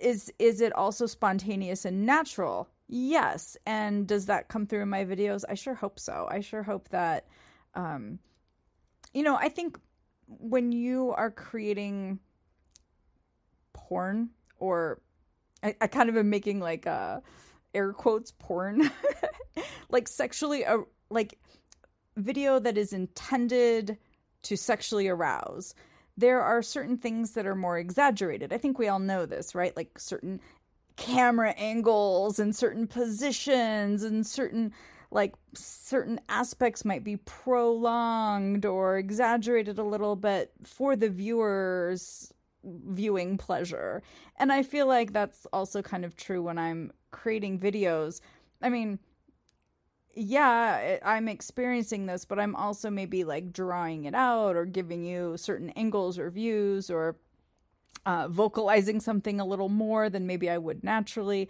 is 0.00 0.32
is 0.38 0.60
it 0.60 0.72
also 0.74 1.06
spontaneous 1.06 1.84
and 1.84 2.06
natural? 2.06 2.68
Yes. 2.88 3.56
And 3.66 4.06
does 4.06 4.26
that 4.26 4.48
come 4.48 4.66
through 4.66 4.82
in 4.82 4.88
my 4.88 5.04
videos? 5.04 5.44
I 5.48 5.54
sure 5.54 5.74
hope 5.74 5.98
so. 5.98 6.28
I 6.30 6.40
sure 6.40 6.62
hope 6.62 6.88
that 6.90 7.26
um 7.74 8.18
you 9.12 9.22
know, 9.22 9.36
I 9.36 9.48
think 9.48 9.78
when 10.26 10.72
you 10.72 11.12
are 11.16 11.30
creating 11.30 12.18
porn 13.72 14.30
or 14.58 15.00
I, 15.62 15.76
I 15.80 15.86
kind 15.86 16.08
of 16.08 16.16
am 16.16 16.30
making 16.30 16.60
like 16.60 16.86
a 16.86 17.22
air 17.74 17.92
quotes 17.92 18.32
porn 18.38 18.90
like 19.90 20.08
sexually 20.08 20.64
uh, 20.64 20.78
like 21.10 21.38
video 22.16 22.58
that 22.58 22.76
is 22.76 22.92
intended 22.92 23.98
to 24.42 24.56
sexually 24.56 25.08
arouse 25.08 25.74
there 26.16 26.42
are 26.42 26.62
certain 26.62 26.98
things 26.98 27.32
that 27.32 27.46
are 27.46 27.54
more 27.54 27.78
exaggerated. 27.78 28.52
I 28.52 28.58
think 28.58 28.78
we 28.78 28.88
all 28.88 28.98
know 28.98 29.26
this 29.26 29.54
right? 29.54 29.76
Like 29.76 29.98
certain 29.98 30.40
camera 30.96 31.52
angles 31.56 32.38
and 32.38 32.54
certain 32.54 32.86
positions 32.86 34.02
and 34.02 34.26
certain 34.26 34.72
like 35.12 35.34
certain 35.54 36.20
aspects 36.28 36.84
might 36.84 37.04
be 37.04 37.16
prolonged 37.16 38.64
or 38.64 38.96
exaggerated 38.96 39.78
a 39.78 39.84
little 39.84 40.16
bit 40.16 40.52
for 40.64 40.96
the 40.96 41.10
viewers 41.10 42.32
viewing 42.64 43.36
pleasure. 43.36 44.02
And 44.38 44.52
i 44.52 44.62
feel 44.62 44.86
like 44.86 45.12
that's 45.12 45.46
also 45.52 45.82
kind 45.82 46.04
of 46.04 46.16
true 46.16 46.42
when 46.42 46.58
i'm 46.58 46.92
creating 47.10 47.58
videos. 47.60 48.20
I 48.60 48.68
mean 48.68 48.98
yeah, 50.14 50.98
I'm 51.02 51.28
experiencing 51.28 52.06
this, 52.06 52.24
but 52.24 52.38
I'm 52.38 52.54
also 52.54 52.90
maybe 52.90 53.24
like 53.24 53.52
drawing 53.52 54.04
it 54.04 54.14
out 54.14 54.56
or 54.56 54.66
giving 54.66 55.04
you 55.04 55.36
certain 55.38 55.70
angles 55.70 56.18
or 56.18 56.28
views 56.30 56.90
or 56.90 57.16
uh, 58.04 58.28
vocalizing 58.28 59.00
something 59.00 59.40
a 59.40 59.46
little 59.46 59.68
more 59.68 60.10
than 60.10 60.26
maybe 60.26 60.50
I 60.50 60.58
would 60.58 60.84
naturally 60.84 61.48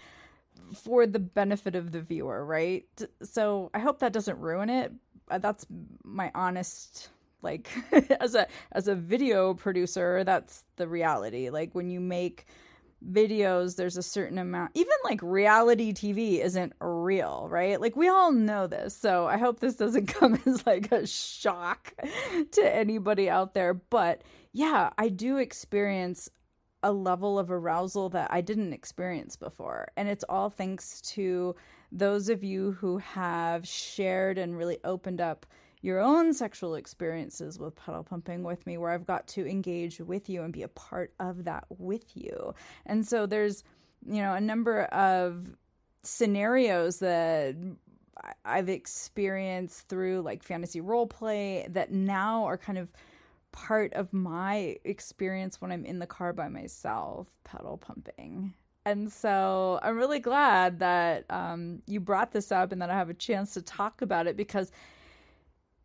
for 0.75 1.07
the 1.07 1.19
benefit 1.19 1.75
of 1.75 1.93
the 1.93 2.01
viewer, 2.01 2.45
right? 2.45 2.87
So 3.23 3.71
I 3.75 3.79
hope 3.79 3.99
that 4.01 4.13
doesn't 4.13 4.39
ruin 4.39 4.71
it. 4.71 4.93
Uh, 5.31 5.39
that's 5.39 5.67
my 6.05 6.31
honest 6.35 7.11
like 7.43 7.71
as 8.21 8.35
a 8.35 8.47
as 8.73 8.89
a 8.89 8.95
video 8.95 9.55
producer, 9.55 10.25
that's 10.25 10.65
the 10.77 10.89
reality. 10.89 11.51
Like 11.51 11.75
when 11.75 11.91
you 11.91 12.01
make 12.01 12.47
videos 13.11 13.75
there's 13.77 13.97
a 13.97 14.03
certain 14.03 14.39
amount 14.39 14.71
even 14.75 14.93
like 15.05 15.21
reality 15.23 15.93
tv 15.93 16.39
isn't 16.39 16.73
real 16.81 17.49
right 17.51 17.81
like 17.81 17.97
we 17.97 18.09
all 18.09 18.31
know 18.31 18.69
this 18.69 18.95
so 18.97 19.27
i 19.27 19.37
hope 19.37 19.59
this 19.59 19.75
doesn't 19.75 20.07
come 20.15 20.41
as 20.47 20.65
like 20.67 20.93
a 20.93 21.05
shock 21.05 21.93
to 22.53 22.63
anybody 22.63 23.29
out 23.29 23.55
there 23.55 23.75
but 23.75 24.23
yeah 24.53 24.91
i 24.99 25.09
do 25.09 25.39
experience 25.39 26.31
a 26.83 26.93
level 26.93 27.39
of 27.39 27.51
arousal 27.51 28.09
that 28.09 28.33
i 28.33 28.41
didn't 28.41 28.73
experience 28.73 29.37
before 29.37 29.89
and 29.97 30.09
it's 30.09 30.25
all 30.29 30.51
thanks 30.51 31.01
to 31.01 31.55
those 31.91 32.29
of 32.29 32.43
you 32.43 32.73
who 32.73 32.99
have 32.99 33.67
shared 33.69 34.39
and 34.39 34.57
really 34.57 34.79
opened 34.85 35.21
up 35.21 35.47
your 35.83 35.99
own 35.99 36.33
sexual 36.33 36.77
experiences 36.77 37.59
with 37.59 37.75
pedal 37.75 38.05
pumping 38.05 38.45
with 38.45 38.65
me, 38.67 38.79
where 38.79 38.93
I've 38.93 39.07
got 39.07 39.27
to 39.29 39.47
engage 39.47 40.01
with 40.01 40.31
you 40.31 40.43
and 40.43 40.53
be 40.53 40.63
a 40.63 40.69
part 40.69 41.13
of 41.19 41.45
that 41.45 41.65
with 41.69 42.17
you. 42.17 42.55
And 42.87 43.07
so 43.07 43.27
there's, 43.27 43.65
you 44.07 44.23
know, 44.23 44.35
a 44.35 44.41
number 44.41 44.85
of 44.85 45.51
scenarios 46.05 47.01
that 47.01 47.57
I've 48.45 48.69
experienced 48.69 49.89
through 49.89 50.23
like 50.23 50.45
fantasy 50.45 50.81
role 50.81 51.09
play 51.09 51.67
that 51.71 51.91
now 51.91 52.45
are 52.45 52.57
kind 52.57 52.79
of 52.79 52.93
part 53.53 53.93
of 53.95 54.13
my 54.13 54.77
experience 54.85 55.61
when 55.61 55.71
I'm 55.71 55.85
in 55.85 55.99
the 55.99 56.07
car 56.07 56.33
by 56.33 56.49
myself, 56.49 57.29
pedal 57.45 57.77
pumping. 57.77 58.55
and 58.85 59.13
so 59.13 59.79
I'm 59.83 59.97
really 59.97 60.19
glad 60.19 60.81
that 60.81 61.25
um, 61.31 61.83
you 61.87 62.01
brought 62.01 62.33
this 62.33 62.51
up 62.51 62.73
and 62.73 62.83
that 62.83 62.91
I 62.91 62.95
have 62.95 63.11
a 63.11 63.15
chance 63.15 63.55
to 63.55 63.63
talk 63.63 64.03
about 64.03 64.27
it 64.27 64.37
because 64.37 64.73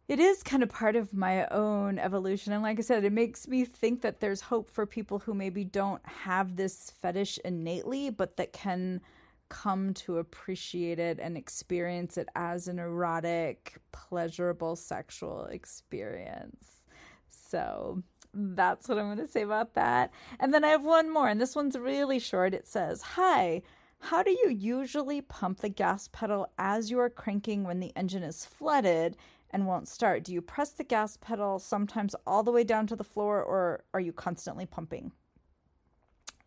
it 0.07 0.19
is 0.19 0.41
kind 0.41 0.63
of 0.63 0.69
part 0.69 0.95
of 0.95 1.13
my 1.13 1.45
own 1.47 1.99
evolution. 1.99 2.53
And 2.53 2.63
like 2.63 2.79
I 2.79 2.81
said, 2.81 3.03
it 3.03 3.11
makes 3.11 3.47
me 3.47 3.65
think 3.65 4.01
that 4.01 4.21
there's 4.21 4.39
hope 4.39 4.69
for 4.69 4.85
people 4.85 5.19
who 5.19 5.33
maybe 5.33 5.65
don't 5.65 6.05
have 6.07 6.55
this 6.55 6.93
fetish 7.01 7.39
innately, 7.43 8.09
but 8.09 8.37
that 8.37 8.53
can 8.53 9.01
come 9.49 9.93
to 9.93 10.17
appreciate 10.17 10.99
it 10.99 11.19
and 11.21 11.37
experience 11.37 12.17
it 12.17 12.27
as 12.35 12.67
an 12.67 12.79
erotic, 12.79 13.77
pleasurable 13.91 14.75
sexual 14.75 15.45
experience. 15.45 16.85
So 17.29 18.03
that's 18.33 18.87
what 18.87 18.97
I'm 18.97 19.05
going 19.05 19.25
to 19.25 19.31
say 19.31 19.41
about 19.41 19.73
that. 19.75 20.11
And 20.39 20.53
then 20.53 20.63
I 20.63 20.69
have 20.69 20.85
one 20.85 21.11
more, 21.11 21.27
and 21.27 21.39
this 21.41 21.55
one's 21.55 21.77
really 21.77 22.19
short. 22.19 22.53
It 22.53 22.67
says, 22.67 23.01
Hi, 23.01 23.61
how 23.99 24.23
do 24.23 24.31
you 24.31 24.49
usually 24.49 25.21
pump 25.21 25.59
the 25.59 25.69
gas 25.69 26.07
pedal 26.11 26.47
as 26.57 26.91
you 26.91 26.99
are 26.99 27.09
cranking 27.09 27.63
when 27.63 27.79
the 27.79 27.91
engine 27.95 28.23
is 28.23 28.45
flooded 28.45 29.17
and 29.51 29.65
won't 29.65 29.87
start? 29.87 30.23
Do 30.23 30.33
you 30.33 30.41
press 30.41 30.71
the 30.71 30.83
gas 30.83 31.17
pedal 31.17 31.59
sometimes 31.59 32.15
all 32.25 32.43
the 32.43 32.51
way 32.51 32.63
down 32.63 32.87
to 32.87 32.95
the 32.95 33.03
floor, 33.03 33.41
or 33.43 33.83
are 33.93 33.99
you 33.99 34.13
constantly 34.13 34.65
pumping? 34.65 35.11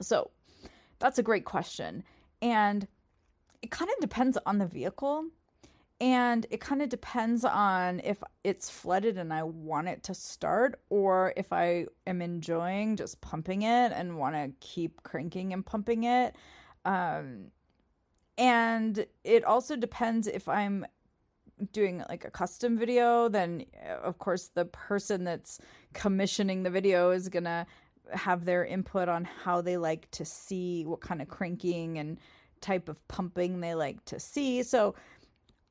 So 0.01 0.31
that's 0.99 1.19
a 1.19 1.25
great 1.25 1.45
question. 1.45 2.05
And 2.41 2.87
it 3.63 3.71
kind 3.71 3.91
of 3.91 4.01
depends 4.01 4.39
on 4.47 4.59
the 4.59 4.67
vehicle. 4.67 5.27
And 6.01 6.47
it 6.51 6.61
kind 6.61 6.81
of 6.81 6.89
depends 6.89 7.45
on 7.45 8.01
if 8.01 8.23
it's 8.43 8.71
flooded 8.71 9.19
and 9.19 9.33
I 9.35 9.43
want 9.43 9.89
it 9.89 10.03
to 10.05 10.15
start, 10.15 10.81
or 10.89 11.35
if 11.37 11.53
I 11.53 11.87
am 12.07 12.23
enjoying 12.23 12.97
just 12.97 13.21
pumping 13.21 13.63
it 13.63 13.93
and 13.93 14.19
want 14.19 14.35
to 14.35 14.51
keep 14.61 15.03
cranking 15.03 15.53
and 15.53 15.65
pumping 15.65 16.05
it. 16.05 16.35
Um, 16.87 17.49
and 18.39 19.05
it 19.25 19.45
also 19.45 19.77
depends 19.77 20.27
if 20.27 20.49
I'm 20.49 20.87
doing 21.73 22.03
like 22.09 22.25
a 22.25 22.31
custom 22.31 22.79
video, 22.79 23.29
then 23.29 23.67
of 24.03 24.19
course 24.19 24.49
the 24.55 24.65
person 24.65 25.25
that's 25.25 25.59
commissioning 25.93 26.63
the 26.63 26.71
video 26.71 27.11
is 27.11 27.29
going 27.29 27.45
to 27.45 27.67
have 28.15 28.47
their 28.47 28.65
input 28.65 29.11
on 29.11 29.25
how 29.45 29.61
they 29.61 29.77
like 29.77 30.11
to 30.13 30.25
see 30.25 30.87
what 30.87 31.03
kind 31.03 31.21
of 31.21 31.29
cranking 31.29 31.99
and 31.99 32.19
type 32.63 32.89
of 32.89 33.07
pumping 33.09 33.61
they 33.61 33.75
like 33.75 34.03
to 34.07 34.19
see. 34.19 34.63
So 34.63 34.95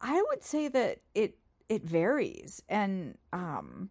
I 0.01 0.21
would 0.29 0.43
say 0.43 0.67
that 0.67 0.99
it 1.13 1.37
it 1.67 1.83
varies. 1.83 2.61
And 2.69 3.17
um 3.33 3.89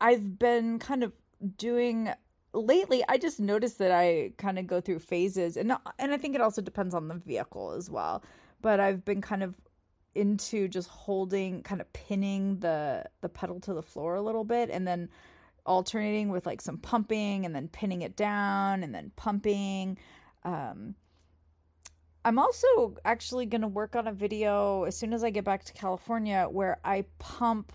I've 0.00 0.38
been 0.38 0.78
kind 0.78 1.04
of 1.04 1.12
doing 1.56 2.10
lately 2.52 3.04
I 3.08 3.18
just 3.18 3.40
noticed 3.40 3.78
that 3.78 3.92
I 3.92 4.32
kind 4.38 4.58
of 4.58 4.66
go 4.66 4.80
through 4.80 5.00
phases. 5.00 5.56
And 5.56 5.72
and 5.98 6.12
I 6.12 6.16
think 6.18 6.34
it 6.34 6.40
also 6.40 6.62
depends 6.62 6.94
on 6.94 7.08
the 7.08 7.14
vehicle 7.14 7.72
as 7.72 7.90
well. 7.90 8.22
But 8.60 8.80
I've 8.80 9.04
been 9.04 9.20
kind 9.20 9.42
of 9.42 9.60
into 10.14 10.68
just 10.68 10.88
holding 10.88 11.62
kind 11.62 11.80
of 11.80 11.92
pinning 11.92 12.60
the 12.60 13.04
the 13.22 13.28
pedal 13.28 13.60
to 13.60 13.74
the 13.74 13.82
floor 13.82 14.14
a 14.14 14.22
little 14.22 14.44
bit 14.44 14.70
and 14.70 14.86
then 14.86 15.08
alternating 15.64 16.28
with 16.28 16.44
like 16.46 16.60
some 16.60 16.78
pumping 16.78 17.46
and 17.46 17.54
then 17.54 17.68
pinning 17.68 18.02
it 18.02 18.16
down 18.16 18.82
and 18.82 18.94
then 18.94 19.12
pumping. 19.16 19.98
Um, 20.44 20.96
I'm 22.24 22.38
also 22.38 22.96
actually 23.04 23.46
going 23.46 23.62
to 23.62 23.68
work 23.68 23.96
on 23.96 24.06
a 24.06 24.12
video 24.12 24.84
as 24.84 24.96
soon 24.96 25.12
as 25.12 25.24
I 25.24 25.30
get 25.30 25.44
back 25.44 25.64
to 25.64 25.72
California 25.72 26.46
where 26.50 26.78
I 26.84 27.04
pump, 27.18 27.72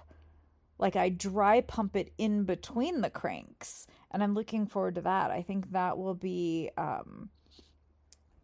like 0.79 0.95
I 0.95 1.09
dry 1.09 1.61
pump 1.61 1.95
it 1.95 2.13
in 2.17 2.43
between 2.43 3.01
the 3.01 3.09
cranks. 3.09 3.87
And 4.11 4.23
I'm 4.23 4.33
looking 4.33 4.65
forward 4.65 4.95
to 4.95 5.01
that. 5.01 5.31
I 5.31 5.41
think 5.41 5.71
that 5.71 5.97
will 5.97 6.15
be 6.15 6.69
um, 6.77 7.29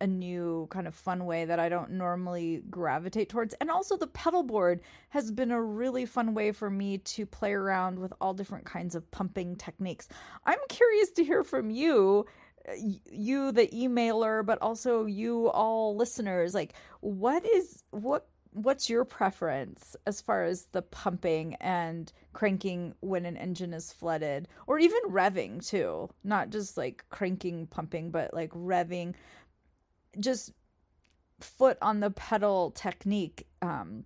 a 0.02 0.08
new 0.08 0.68
kind 0.70 0.86
of 0.86 0.94
fun 0.94 1.26
way 1.26 1.46
that 1.46 1.62
I 1.62 1.70
don't 1.70 1.92
normally 1.92 2.62
gravitate 2.70 3.30
towards. 3.30 3.54
And 3.56 3.72
also, 3.72 3.96
the 3.96 4.08
pedal 4.08 4.44
board 4.44 4.82
has 5.10 5.32
been 5.32 5.52
a 5.52 5.64
really 5.64 6.06
fun 6.06 6.34
way 6.34 6.52
for 6.52 6.70
me 6.70 6.98
to 6.98 7.26
play 7.26 7.54
around 7.54 7.98
with 7.98 8.12
all 8.20 8.34
different 8.34 8.66
kinds 8.66 8.96
of 8.96 9.10
pumping 9.12 9.56
techniques. 9.56 10.10
I'm 10.46 10.60
curious 10.68 11.12
to 11.12 11.24
hear 11.24 11.44
from 11.44 11.70
you 11.70 12.26
you 12.78 13.52
the 13.52 13.68
emailer 13.68 14.46
but 14.46 14.62
also 14.62 15.06
you 15.06 15.50
all 15.50 15.96
listeners 15.96 16.54
like 16.54 16.74
what 17.02 17.46
is 17.46 17.84
what 17.92 18.28
what's 18.54 18.90
your 18.90 19.04
preference 19.04 19.96
as 20.06 20.22
far 20.22 20.44
as 20.44 20.68
the 20.72 20.82
pumping 20.82 21.56
and 21.56 22.12
cranking 22.34 22.94
when 23.02 23.26
an 23.26 23.36
engine 23.36 23.74
is 23.74 23.92
flooded 23.92 24.48
or 24.68 24.80
even 24.80 25.00
revving 25.10 25.68
too? 25.68 26.10
Not 26.24 26.52
just 26.52 26.78
like 26.78 27.04
cranking 27.10 27.68
pumping 27.68 28.12
but 28.12 28.34
like 28.34 28.52
revving. 28.52 29.16
Just 30.20 30.54
foot 31.40 31.78
on 31.82 32.00
the 32.00 32.12
pedal 32.12 32.72
technique 32.72 33.46
um 33.62 34.06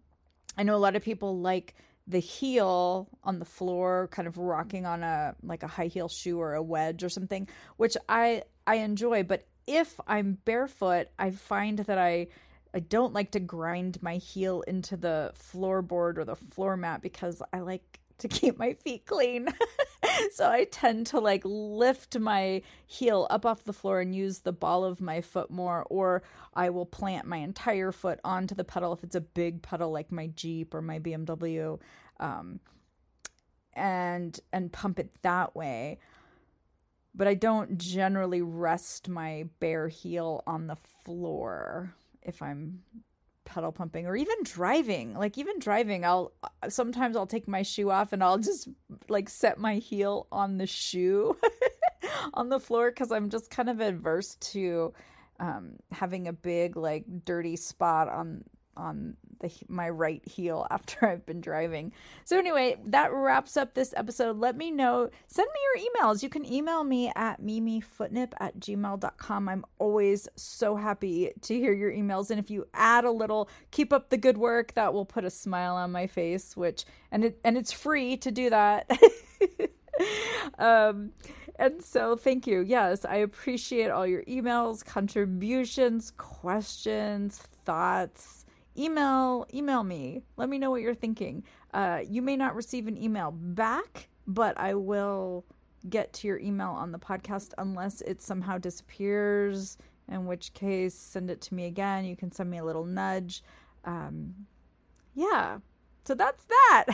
i 0.58 0.64
know 0.64 0.76
a 0.76 0.78
lot 0.78 0.96
of 0.96 1.04
people 1.04 1.40
like 1.40 1.76
the 2.08 2.20
heel 2.20 3.08
on 3.24 3.40
the 3.40 3.46
floor 3.46 4.08
kind 4.12 4.28
of 4.28 4.38
rocking 4.38 4.86
on 4.86 5.04
a 5.04 5.36
like 5.44 5.64
a 5.64 5.68
high 5.68 5.88
heel 5.88 6.08
shoe 6.08 6.40
or 6.40 6.54
a 6.54 6.64
wedge 6.64 7.04
or 7.04 7.10
something 7.10 7.48
which 7.76 7.98
i 8.08 8.42
i 8.66 8.76
enjoy 8.76 9.24
but 9.24 9.46
if 9.66 10.00
i'm 10.08 10.38
barefoot 10.46 11.08
i 11.20 11.30
find 11.32 11.80
that 11.80 11.98
i 11.98 12.28
i 12.74 12.80
don't 12.80 13.14
like 13.14 13.32
to 13.32 13.40
grind 13.40 14.02
my 14.02 14.16
heel 14.16 14.62
into 14.62 14.96
the 14.96 15.34
floorboard 15.36 16.18
or 16.18 16.24
the 16.24 16.36
floor 16.36 16.78
mat 16.78 17.02
because 17.02 17.42
i 17.52 17.60
like 17.60 18.00
to 18.18 18.28
keep 18.28 18.58
my 18.58 18.74
feet 18.74 19.06
clean. 19.06 19.48
so 20.32 20.50
I 20.50 20.66
tend 20.66 21.08
to 21.08 21.20
like 21.20 21.42
lift 21.46 22.18
my 22.18 22.62
heel 22.86 23.28
up 23.30 23.46
off 23.46 23.64
the 23.64 23.74
floor 23.74 24.02
and 24.02 24.16
use 24.16 24.40
the 24.40 24.52
ball 24.52 24.84
of 24.84 25.02
my 25.02 25.22
foot 25.22 25.50
more, 25.50 25.86
or 25.90 26.24
I 26.54 26.70
will 26.70 26.86
plant 26.86 27.28
my 27.28 27.38
entire 27.38 27.92
foot 27.92 28.20
onto 28.24 28.56
the 28.56 28.64
pedal 28.64 28.94
if 28.94 29.04
it's 29.04 29.16
a 29.16 29.22
big 29.22 29.62
pedal 29.62 29.92
like 29.92 30.12
my 30.12 30.28
Jeep 30.28 30.74
or 30.74 30.82
my 30.82 31.00
BMW, 31.00 31.80
um, 32.20 32.60
and 33.74 34.40
and 34.52 34.72
pump 34.72 35.00
it 35.00 35.12
that 35.22 35.56
way. 35.56 36.00
But 37.14 37.28
I 37.28 37.34
don't 37.34 37.78
generally 37.78 38.42
rest 38.42 39.10
my 39.10 39.46
bare 39.60 39.88
heel 39.88 40.44
on 40.46 40.68
the 40.68 40.78
floor 41.04 41.96
if 42.22 42.42
I'm 42.42 42.84
pedal 43.48 43.72
pumping 43.72 44.06
or 44.06 44.16
even 44.16 44.36
driving. 44.44 45.14
Like 45.16 45.38
even 45.38 45.58
driving 45.60 46.06
i'll 46.06 46.32
sometimes 46.70 47.16
i'll 47.16 47.28
take 47.28 47.48
my 47.48 47.62
shoe 47.62 47.90
off 47.90 48.14
and 48.14 48.24
i'll 48.24 48.38
just 48.38 48.70
like 49.10 49.30
set 49.30 49.58
my 49.58 49.76
heel 49.76 50.28
on 50.32 50.58
the 50.58 50.68
shoe 50.68 51.38
on 52.34 52.50
the 52.50 52.60
floor 52.60 52.90
because 52.92 53.12
i'm 53.12 53.30
just 53.30 53.50
kind 53.50 53.70
of 53.70 53.80
adverse 53.80 54.36
to 54.36 54.94
um, 55.40 55.74
having 55.92 56.28
a 56.28 56.34
big 56.34 56.76
like 56.76 57.06
dirty 57.24 57.56
spot 57.56 58.10
on 58.10 58.44
on 58.78 59.18
the 59.40 59.52
my 59.68 59.90
right 59.90 60.26
heel 60.28 60.66
after 60.72 61.08
I've 61.08 61.26
been 61.26 61.42
driving. 61.42 61.92
So 62.26 62.38
anyway, 62.38 62.78
that 62.86 63.12
wraps 63.12 63.58
up 63.58 63.74
this 63.74 63.94
episode. 63.96 64.38
Let 64.38 64.56
me 64.56 64.72
know. 64.72 65.10
Send 65.28 65.48
me 65.54 65.60
your 65.68 65.90
emails. 65.90 66.24
You 66.24 66.30
can 66.30 66.46
email 66.46 66.84
me 66.84 67.12
at 67.16 67.42
mimifootnip 67.42 68.34
at 68.40 68.60
gmail.com. 68.60 69.50
I'm 69.50 69.66
always 69.80 70.28
so 70.36 70.76
happy 70.76 71.32
to 71.42 71.54
hear 71.54 71.74
your 71.74 71.92
emails. 71.92 72.30
And 72.30 72.40
if 72.40 72.50
you 72.50 72.68
add 72.74 73.06
a 73.06 73.12
little 73.12 73.50
keep 73.72 73.92
up 73.94 74.10
the 74.10 74.18
good 74.18 74.38
work, 74.38 74.74
that 74.74 74.94
will 74.94 75.06
put 75.06 75.26
a 75.26 75.30
smile 75.30 75.76
on 75.76 75.92
my 75.92 76.08
face, 76.08 76.56
which 76.56 76.86
and 77.12 77.26
it 77.26 77.40
and 77.44 77.58
it's 77.58 77.72
free 77.72 78.18
to 78.18 78.32
do 78.32 78.50
that. 78.50 78.90
um 80.60 81.12
and 81.60 81.84
so 81.84 82.16
thank 82.16 82.46
you. 82.46 82.62
Yes, 82.62 83.04
I 83.04 83.16
appreciate 83.16 83.90
all 83.90 84.06
your 84.06 84.24
emails, 84.26 84.86
contributions, 84.86 86.12
questions, 86.16 87.40
thoughts 87.66 88.37
email 88.78 89.46
email 89.54 89.84
me. 89.84 90.24
Let 90.36 90.50
me 90.50 90.60
know 90.60 90.72
what 90.72 90.82
you're 90.82 90.96
thinking. 90.96 91.44
Uh, 91.74 92.02
you 92.08 92.22
may 92.22 92.38
not 92.38 92.56
receive 92.56 92.88
an 92.88 92.98
email 93.02 93.32
back, 93.32 94.10
but 94.26 94.58
I 94.58 94.76
will 94.76 95.46
get 95.90 96.12
to 96.14 96.28
your 96.28 96.40
email 96.40 96.70
on 96.70 96.92
the 96.92 97.00
podcast 97.00 97.54
unless 97.58 98.02
it 98.02 98.22
somehow 98.22 98.58
disappears. 98.58 99.78
In 100.10 100.26
which 100.26 100.54
case, 100.54 100.96
send 100.96 101.30
it 101.30 101.42
to 101.42 101.54
me 101.54 101.66
again. 101.66 102.06
You 102.06 102.16
can 102.16 102.32
send 102.32 102.50
me 102.50 102.60
a 102.60 102.64
little 102.64 102.86
nudge. 102.86 103.44
Um, 103.84 104.48
yeah, 105.14 105.60
so 106.06 106.14
that's 106.14 106.44
that. 106.46 106.86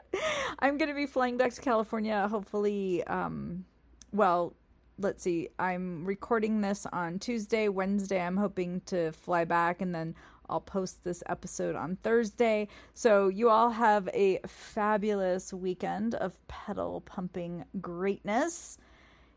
I'm 0.58 0.78
going 0.78 0.88
to 0.88 0.94
be 0.94 1.06
flying 1.06 1.36
back 1.36 1.52
to 1.54 1.60
California, 1.60 2.26
hopefully. 2.28 3.04
Um, 3.04 3.64
well, 4.12 4.54
let's 4.98 5.22
see. 5.22 5.50
I'm 5.58 6.04
recording 6.04 6.60
this 6.60 6.86
on 6.92 7.20
Tuesday. 7.20 7.68
Wednesday, 7.68 8.20
I'm 8.20 8.36
hoping 8.36 8.80
to 8.86 9.12
fly 9.12 9.44
back, 9.44 9.80
and 9.80 9.94
then 9.94 10.16
I'll 10.48 10.60
post 10.60 11.04
this 11.04 11.22
episode 11.26 11.76
on 11.76 11.96
Thursday. 12.02 12.68
So 12.94 13.28
you 13.28 13.48
all 13.48 13.70
have 13.70 14.08
a 14.14 14.40
fabulous 14.46 15.52
weekend 15.52 16.14
of 16.14 16.38
pedal 16.48 17.00
pumping 17.02 17.64
greatness. 17.80 18.78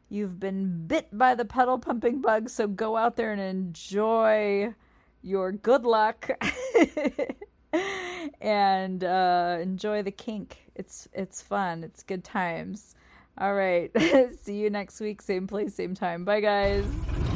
You've 0.09 0.39
been 0.39 0.87
bit 0.87 1.07
by 1.11 1.35
the 1.35 1.45
pedal 1.45 1.79
pumping 1.79 2.21
bug, 2.21 2.49
so 2.49 2.67
go 2.67 2.97
out 2.97 3.15
there 3.15 3.31
and 3.31 3.41
enjoy 3.41 4.73
your 5.21 5.51
good 5.51 5.83
luck. 5.83 6.29
and 8.41 9.03
uh, 9.03 9.57
enjoy 9.61 10.03
the 10.03 10.11
kink. 10.11 10.69
It's 10.75 11.07
it's 11.13 11.41
fun. 11.41 11.83
It's 11.83 12.03
good 12.03 12.23
times. 12.23 12.95
All 13.37 13.53
right. 13.53 13.91
See 14.43 14.57
you 14.57 14.69
next 14.69 14.99
week, 14.99 15.21
same 15.21 15.47
place, 15.47 15.75
same 15.75 15.95
time. 15.95 16.25
Bye 16.25 16.41
guys. 16.41 17.30